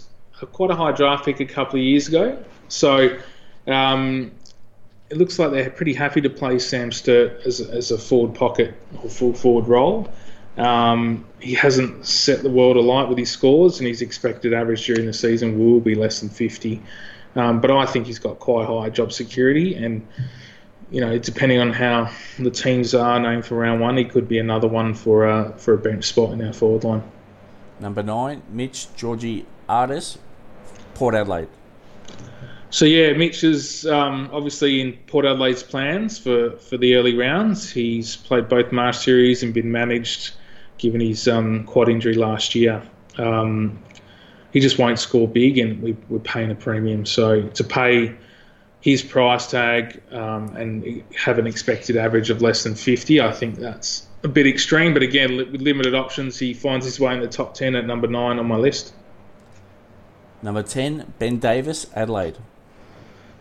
quite 0.54 0.72
a 0.72 0.76
high 0.76 0.94
draft 0.94 1.26
pick 1.26 1.42
a 1.42 1.46
couple 1.46 1.80
of 1.80 1.84
years 1.84 2.08
ago. 2.08 2.42
So 2.70 3.18
um, 3.68 4.32
it 5.10 5.18
looks 5.18 5.38
like 5.40 5.52
they're 5.52 5.70
pretty 5.70 5.94
happy 5.94 6.22
to 6.22 6.30
play 6.30 6.60
Sam 6.60 6.92
Sturt 6.92 7.46
as, 7.46 7.62
as 7.62 7.92
a 7.92 7.98
forward 7.98 8.36
pocket 8.36 8.74
or 9.02 9.10
full 9.10 9.34
forward 9.34 9.68
role. 9.68 10.12
Um, 10.58 11.26
he 11.40 11.54
hasn't 11.54 12.06
set 12.06 12.44
the 12.44 12.50
world 12.50 12.78
alight 12.78 13.10
with 13.10 13.18
his 13.18 13.32
scores, 13.32 13.80
and 13.80 13.88
his 13.88 14.02
expected 14.02 14.54
average 14.54 14.86
during 14.86 15.06
the 15.06 15.14
season 15.14 15.58
will 15.58 15.80
be 15.80 15.96
less 15.96 16.20
than 16.20 16.30
50. 16.30 16.82
Um, 17.36 17.60
but 17.62 17.72
I 17.72 17.86
think 17.86 18.06
he's 18.06 18.20
got 18.20 18.40
quite 18.40 18.68
high 18.68 18.90
job 18.90 19.12
security, 19.12 19.76
and 19.76 20.08
you 20.92 21.02
know, 21.02 21.18
depending 21.18 21.60
on 21.60 21.74
how 21.74 22.12
the 22.38 22.52
teams 22.52 22.94
are 22.94 23.20
named 23.20 23.46
for 23.46 23.56
round 23.56 23.82
one, 23.82 23.98
he 23.98 24.06
could 24.06 24.28
be 24.28 24.38
another 24.38 24.68
one 24.68 24.94
for 24.94 25.26
a, 25.26 25.52
for 25.58 25.74
a 25.74 25.78
bench 25.78 26.06
spot 26.06 26.34
in 26.34 26.46
our 26.46 26.54
forward 26.54 26.84
line. 26.84 27.04
Number 27.80 28.04
nine, 28.04 28.44
Mitch 28.52 28.88
Georgie 28.96 29.48
Artis, 29.68 30.20
Port 30.94 31.16
Adelaide. 31.16 31.50
So 32.74 32.86
yeah, 32.86 33.14
Mitch 33.14 33.44
is 33.44 33.86
um, 33.86 34.32
obviously 34.34 34.82
in 34.82 34.94
Port 35.06 35.26
Adelaide's 35.26 35.62
plans 35.62 36.18
for, 36.18 36.58
for 36.58 36.76
the 36.76 36.96
early 36.96 37.16
rounds. 37.16 37.70
He's 37.70 38.16
played 38.16 38.50
both 38.50 38.72
Marsh 38.72 38.98
series 38.98 39.44
and 39.44 39.54
been 39.54 39.72
managed, 39.72 40.32
given 40.80 41.00
his 41.00 41.28
um, 41.28 41.66
quad 41.66 41.88
injury 41.88 42.16
last 42.16 42.56
year. 42.56 42.82
Um, 43.20 43.78
he 44.54 44.60
just 44.60 44.80
won't 44.80 44.98
score 44.98 45.28
big, 45.28 45.60
and 45.60 45.84
we, 45.84 45.96
we're 46.10 46.18
paying 46.18 46.50
a 46.50 46.56
premium. 46.56 47.06
So 47.06 47.48
to 47.48 47.64
pay 47.64 48.16
his 48.82 49.04
price 49.04 49.52
tag 49.52 50.02
um, 50.12 50.56
and 50.56 51.04
have 51.16 51.38
an 51.38 51.46
expected 51.46 51.96
average 51.96 52.32
of 52.32 52.42
less 52.42 52.64
than 52.64 52.74
50, 52.74 53.22
I 53.22 53.34
think 53.34 53.58
that's 53.58 54.08
a 54.24 54.28
bit 54.28 54.48
extreme. 54.48 54.96
But 54.96 55.04
again, 55.04 55.38
with 55.38 55.62
limited 55.62 55.94
options, 55.94 56.40
he 56.40 56.56
finds 56.56 56.88
his 56.88 57.00
way 57.00 57.14
in 57.14 57.20
the 57.20 57.28
top 57.28 57.54
10 57.54 57.76
at 57.76 57.86
number 57.86 58.08
nine 58.08 58.40
on 58.40 58.48
my 58.48 58.58
list. 58.58 58.96
Number 60.42 60.64
10, 60.64 61.14
Ben 61.20 61.38
Davis, 61.38 61.86
Adelaide. 61.94 62.40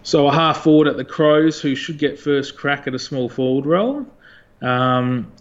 So 0.03 0.27
a 0.27 0.33
half 0.33 0.63
forward 0.63 0.89
at 0.89 0.97
the 0.97 1.05
Crows 1.05 1.61
who 1.61 1.75
should 1.75 1.99
get 1.99 2.19
first 2.19 2.57
crack 2.57 2.87
at 2.87 2.95
a 2.95 2.99
small 2.99 3.29
forward 3.29 3.67
role. 3.67 4.07
Um, 4.61 5.33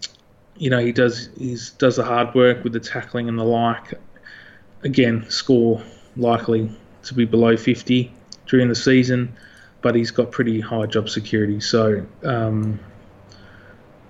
you 0.56 0.70
know, 0.70 0.78
he 0.78 0.92
does 0.92 1.30
he 1.36 1.56
does 1.78 1.96
the 1.96 2.04
hard 2.04 2.34
work 2.34 2.62
with 2.62 2.72
the 2.72 2.80
tackling 2.80 3.28
and 3.28 3.38
the 3.38 3.44
like. 3.44 3.94
Again, 4.84 5.28
score 5.28 5.82
likely 6.16 6.70
to 7.04 7.14
be 7.14 7.24
below 7.24 7.56
50 7.56 8.12
during 8.46 8.68
the 8.68 8.74
season, 8.74 9.34
but 9.80 9.94
he's 9.94 10.10
got 10.10 10.30
pretty 10.30 10.60
high 10.60 10.86
job 10.86 11.08
security. 11.08 11.60
So, 11.60 12.04
um, 12.24 12.78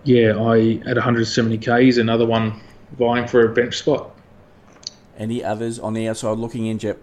yeah, 0.04 0.36
I 0.36 0.80
at 0.86 0.96
170k, 0.96 1.82
he's 1.82 1.98
another 1.98 2.26
one 2.26 2.60
vying 2.98 3.26
for 3.26 3.44
a 3.44 3.54
bench 3.54 3.78
spot. 3.78 4.10
Any 5.16 5.44
others 5.44 5.78
on 5.78 5.94
the 5.94 6.08
outside 6.08 6.38
looking 6.38 6.66
in, 6.66 6.78
Jep? 6.78 6.98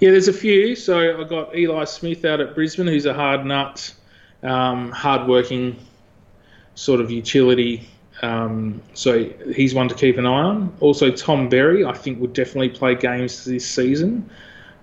Yeah, 0.00 0.10
there's 0.10 0.28
a 0.28 0.32
few. 0.32 0.74
So 0.74 1.20
I 1.20 1.24
got 1.24 1.56
Ely 1.56 1.84
Smith 1.84 2.24
out 2.24 2.40
at 2.40 2.54
Brisbane, 2.54 2.86
who's 2.86 3.06
a 3.06 3.14
hard 3.14 3.46
nut, 3.46 3.94
um, 4.42 4.90
hard 4.90 5.28
working 5.28 5.76
sort 6.74 7.00
of 7.00 7.10
utility. 7.10 7.88
Um, 8.22 8.82
so 8.94 9.24
he's 9.54 9.74
one 9.74 9.88
to 9.88 9.94
keep 9.94 10.18
an 10.18 10.26
eye 10.26 10.42
on. 10.42 10.74
Also, 10.80 11.10
Tom 11.10 11.48
Berry, 11.48 11.84
I 11.84 11.92
think, 11.92 12.20
would 12.20 12.32
definitely 12.32 12.70
play 12.70 12.94
games 12.94 13.44
this 13.44 13.66
season. 13.66 14.30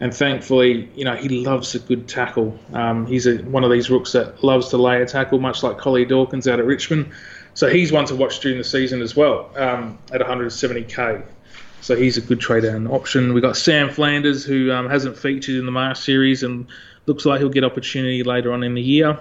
And 0.02 0.14
thankfully, 0.14 0.90
you 0.96 1.04
know, 1.04 1.16
he 1.16 1.28
loves 1.30 1.76
a 1.76 1.80
good 1.80 2.08
tackle. 2.08 2.58
Um, 2.74 3.06
he's 3.06 3.28
a, 3.28 3.38
one 3.40 3.64
of 3.64 3.72
these 3.72 3.90
rooks 3.90 4.14
that 4.14 4.44
loves 4.44 4.70
to 4.70 4.78
lay 4.78 5.02
a 5.02 5.06
tackle, 5.06 5.40
much 5.40 5.62
like 5.62 5.78
Collie 5.78 6.06
Dawkins 6.06 6.48
out 6.48 6.60
at 6.60 6.66
Richmond. 6.66 7.12
So 7.54 7.68
he's 7.68 7.92
one 7.92 8.06
to 8.06 8.16
watch 8.16 8.40
during 8.40 8.58
the 8.58 8.64
season 8.64 9.02
as 9.02 9.16
well 9.16 9.52
um, 9.58 9.98
at 10.14 10.22
170k. 10.22 11.24
So 11.82 11.96
he's 11.96 12.18
a 12.18 12.22
good 12.22 12.40
trade 12.40 12.64
down 12.64 12.88
option. 12.88 13.34
We've 13.34 13.44
got 13.44 13.58
Sam 13.58 13.90
Flanders, 13.90 14.46
who 14.46 14.72
um, 14.72 14.90
hasn't 14.90 15.18
featured 15.18 15.56
in 15.56 15.66
the 15.66 15.72
Marsh 15.72 16.00
series 16.00 16.44
and 16.44 16.68
looks 17.06 17.26
like 17.26 17.40
he'll 17.40 17.50
get 17.50 17.64
opportunity 17.64 18.24
later 18.24 18.54
on 18.54 18.64
in 18.64 18.76
the 18.76 18.82
year. 18.82 19.18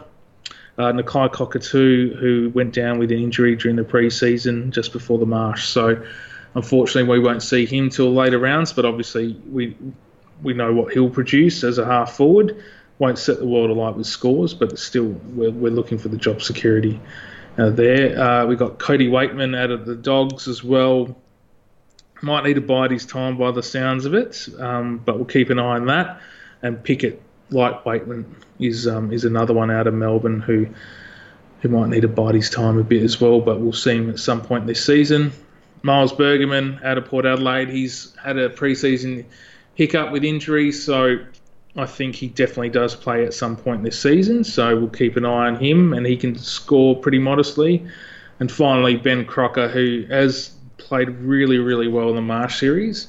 Uh, 0.77 0.92
Nakia 0.92 1.33
Cockatoo, 1.33 2.14
who 2.16 2.51
went 2.55 2.73
down 2.73 2.99
with 2.99 3.11
an 3.11 3.18
injury 3.18 3.57
during 3.57 3.77
the 3.77 3.85
pre-season 3.85 4.71
just 4.71 4.92
before 4.92 5.18
the 5.18 5.27
Marsh. 5.27 5.66
So 5.66 6.01
unfortunately, 6.55 7.11
we 7.11 7.18
won't 7.18 7.42
see 7.42 7.66
him 7.66 7.90
till 7.90 8.12
later 8.12 8.38
rounds. 8.38 8.73
But 8.73 8.85
obviously, 8.85 9.40
we 9.51 9.77
we 10.42 10.55
know 10.55 10.73
what 10.73 10.92
he'll 10.92 11.11
produce 11.11 11.64
as 11.64 11.79
a 11.79 11.85
half 11.85 12.12
forward. 12.16 12.62
Won't 12.99 13.18
set 13.18 13.38
the 13.38 13.47
world 13.47 13.71
alight 13.71 13.97
with 13.97 14.07
scores, 14.07 14.55
but 14.55 14.79
still, 14.79 15.07
we're, 15.35 15.51
we're 15.51 15.73
looking 15.73 15.99
for 15.99 16.09
the 16.09 16.16
job 16.16 16.42
security 16.42 17.01
uh, 17.57 17.71
there. 17.71 18.21
Uh, 18.21 18.47
we've 18.47 18.59
got 18.59 18.79
Cody 18.79 19.09
Weightman 19.09 19.57
out 19.57 19.71
of 19.71 19.87
the 19.87 19.94
Dogs 19.94 20.49
as 20.49 20.62
well. 20.62 21.16
Might 22.21 22.45
need 22.45 22.55
to 22.55 22.61
bide 22.61 22.91
his 22.91 23.07
time 23.07 23.39
by 23.39 23.53
the 23.53 23.63
sounds 23.63 24.05
of 24.05 24.15
it, 24.15 24.49
um, 24.59 24.99
but 24.99 25.17
we'll 25.17 25.25
keep 25.25 25.51
an 25.51 25.59
eye 25.59 25.77
on 25.77 25.87
that. 25.87 26.21
And 26.63 26.83
Pickett, 26.83 27.23
Wakeman, 27.51 28.37
is 28.59 28.89
um, 28.89 29.13
is 29.13 29.25
another 29.25 29.55
one 29.55 29.71
out 29.71 29.87
of 29.87 29.95
Melbourne 29.95 30.41
who 30.41 30.67
who 31.61 31.69
might 31.69 31.89
need 31.89 32.03
to 32.03 32.09
bide 32.09 32.35
his 32.35 32.51
time 32.51 32.79
a 32.79 32.85
bit 32.85 33.03
as 33.03 33.21
well, 33.21 33.41
but 33.41 33.61
we'll 33.61 33.73
see 33.73 33.97
him 33.97 34.11
at 34.11 34.19
some 34.19 34.41
point 34.41 34.67
this 34.67 34.85
season. 34.85 35.33
Miles 35.83 36.13
Bergman 36.13 36.81
out 36.83 36.99
of 36.99 37.05
Port 37.05 37.25
Adelaide, 37.25 37.69
he's 37.69 38.15
had 38.23 38.37
a 38.37 38.49
preseason 38.49 39.25
hiccup 39.75 40.13
with 40.13 40.25
injuries, 40.25 40.83
so 40.83 41.19
I 41.77 41.87
think 41.87 42.17
he 42.17 42.29
definitely 42.29 42.71
does 42.71 42.97
play 42.97 43.25
at 43.25 43.33
some 43.35 43.57
point 43.57 43.85
this 43.85 44.01
season. 44.01 44.43
So 44.45 44.77
we'll 44.77 44.89
keep 44.89 45.17
an 45.17 45.25
eye 45.25 45.47
on 45.47 45.57
him, 45.57 45.93
and 45.93 46.07
he 46.07 46.17
can 46.17 46.37
score 46.37 46.97
pretty 46.97 47.19
modestly. 47.19 47.87
And 48.41 48.51
finally, 48.51 48.97
Ben 48.97 49.25
Crocker, 49.25 49.69
who 49.69 50.05
has 50.09 50.53
played 50.88 51.11
really, 51.11 51.59
really 51.59 51.88
well 51.88 52.09
in 52.09 52.16
the 52.16 52.22
Marsh 52.22 52.59
series, 52.59 53.09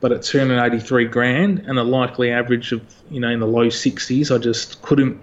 but 0.00 0.12
at 0.12 0.22
283 0.22 1.06
grand 1.06 1.60
and 1.60 1.78
a 1.78 1.82
likely 1.82 2.30
average 2.30 2.72
of 2.72 2.82
you 3.10 3.20
know 3.20 3.30
in 3.30 3.40
the 3.40 3.46
low 3.46 3.66
60s, 3.66 4.34
I 4.34 4.38
just 4.38 4.82
couldn't 4.82 5.20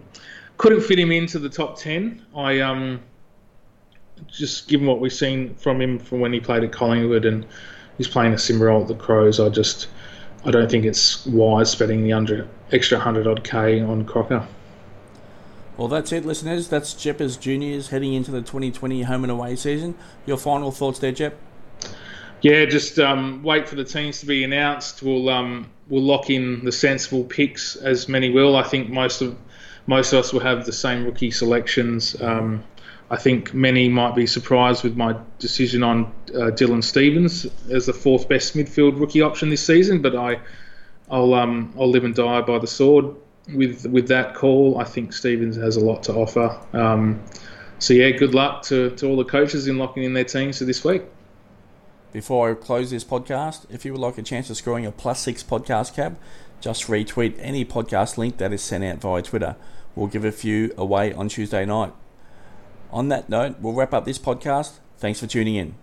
couldn't 0.58 0.82
fit 0.82 1.00
him 1.00 1.12
into 1.12 1.40
the 1.40 1.50
top 1.50 1.78
10. 1.78 2.26
I 2.36 2.60
um 2.60 3.00
just 4.28 4.68
given 4.68 4.88
what 4.88 5.00
we've 5.00 5.14
seen 5.14 5.56
from 5.56 5.82
him 5.82 6.00
from 6.00 6.20
when 6.20 6.34
he 6.34 6.40
played 6.40 6.64
at 6.64 6.72
Collingwood 6.72 7.26
and 7.26 7.46
he's 7.98 8.08
playing 8.08 8.34
a 8.34 8.38
similar 8.38 8.68
role 8.68 8.82
at 8.82 8.88
the 8.88 8.96
Crows, 8.96 9.40
I 9.40 9.50
just 9.50 9.88
I 10.44 10.52
don't 10.52 10.70
think 10.70 10.86
it's 10.86 11.26
wise 11.28 11.70
spending 11.70 12.04
the 12.04 12.14
under, 12.14 12.48
extra 12.72 12.98
100 12.98 13.28
odd 13.28 13.44
K 13.44 13.82
on 13.82 14.06
Crocker. 14.06 14.48
Well, 15.78 15.88
that's 15.88 16.12
it, 16.12 16.26
listeners. 16.26 16.68
That's 16.68 16.94
Jeppa's 16.94 17.38
Juniors 17.38 17.90
heading 17.90 18.14
into 18.14 18.32
the 18.32 18.42
2020 18.42 19.04
home 19.04 19.24
and 19.24 19.32
away 19.32 19.56
season. 19.56 19.96
Your 20.26 20.38
final 20.38 20.72
thoughts 20.72 21.00
there, 21.00 21.12
Jep? 21.12 21.38
Yeah, 22.42 22.66
just 22.66 22.98
um, 22.98 23.44
wait 23.44 23.70
for 23.70 23.76
the 23.76 23.84
teams 23.84 24.20
to 24.22 24.26
be 24.26 24.44
announced. 24.44 25.04
We'll 25.04 25.30
um, 25.30 25.70
we'll 25.90 26.02
lock 26.02 26.30
in 26.30 26.66
the 26.66 26.72
sensible 26.72 27.24
picks, 27.24 27.76
as 27.76 28.10
many 28.10 28.32
will. 28.32 28.56
I 28.56 28.64
think 28.64 28.90
most 28.90 29.22
of 29.22 29.38
most 29.86 30.14
of 30.14 30.20
us 30.20 30.34
will 30.34 30.40
have 30.40 30.66
the 30.66 30.74
same 30.74 31.06
rookie 31.06 31.32
selections. 31.32 32.20
Um, 32.20 32.64
I 33.12 33.18
think 33.18 33.54
many 33.54 33.90
might 33.90 34.16
be 34.16 34.26
surprised 34.26 34.84
with 34.84 34.96
my 34.96 35.16
decision 35.38 35.84
on 35.84 36.06
uh, 36.30 36.50
Dylan 36.52 36.84
Stephens 36.84 37.46
as 37.70 37.86
the 37.86 37.94
fourth 37.94 38.30
best 38.30 38.56
midfield 38.56 39.00
rookie 39.00 39.22
option 39.22 39.50
this 39.50 39.66
season, 39.66 40.02
but 40.02 40.16
I, 40.16 40.40
I'll 41.10 41.34
um, 41.34 41.74
I'll 41.78 41.90
live 41.90 42.06
and 42.06 42.16
die 42.16 42.42
by 42.42 42.58
the 42.58 42.68
sword 42.68 43.16
with 43.54 43.86
with 43.86 44.08
that 44.08 44.34
call. 44.34 44.80
I 44.80 44.86
think 44.86 45.14
Stephens 45.14 45.58
has 45.58 45.76
a 45.76 45.82
lot 45.82 46.04
to 46.04 46.14
offer. 46.14 46.60
Um, 46.74 47.22
so 47.78 47.94
yeah, 47.94 48.12
good 48.12 48.34
luck 48.34 48.64
to, 48.64 48.92
to 48.92 49.08
all 49.08 49.18
the 49.18 49.26
coaches 49.26 49.68
in 49.68 49.78
locking 49.78 50.04
in 50.04 50.14
their 50.14 50.24
teams 50.24 50.60
for 50.60 50.66
this 50.66 50.84
week. 50.84 51.04
Before 52.12 52.52
I 52.52 52.56
close 52.56 52.92
this 52.92 53.06
podcast, 53.06 53.66
if 53.70 53.86
you 53.86 53.94
would 53.94 54.02
like 54.02 54.18
a 54.18 54.22
chance 54.22 54.50
of 54.50 54.58
scoring 54.58 54.86
a 54.86 54.92
plus 54.92 55.22
six 55.22 55.44
podcast 55.44 55.96
cab, 55.96 56.18
just 56.60 56.88
retweet 56.88 57.36
any 57.40 57.64
podcast 57.64 58.18
link 58.18 58.38
that 58.38 58.52
is 58.52 58.62
sent 58.62 58.84
out 58.84 58.98
via 58.98 59.22
Twitter. 59.22 59.56
We'll 59.96 60.08
give 60.08 60.26
a 60.26 60.32
few 60.32 60.74
away 60.78 61.14
on 61.14 61.30
Tuesday 61.30 61.66
night. 61.66 61.94
On 62.92 63.08
that 63.08 63.30
note, 63.30 63.60
we'll 63.62 63.74
wrap 63.74 63.94
up 63.94 64.04
this 64.04 64.20
podcast. 64.20 64.80
Thanks 64.98 65.22
for 65.22 65.28
tuning 65.28 65.56
in. 65.56 65.76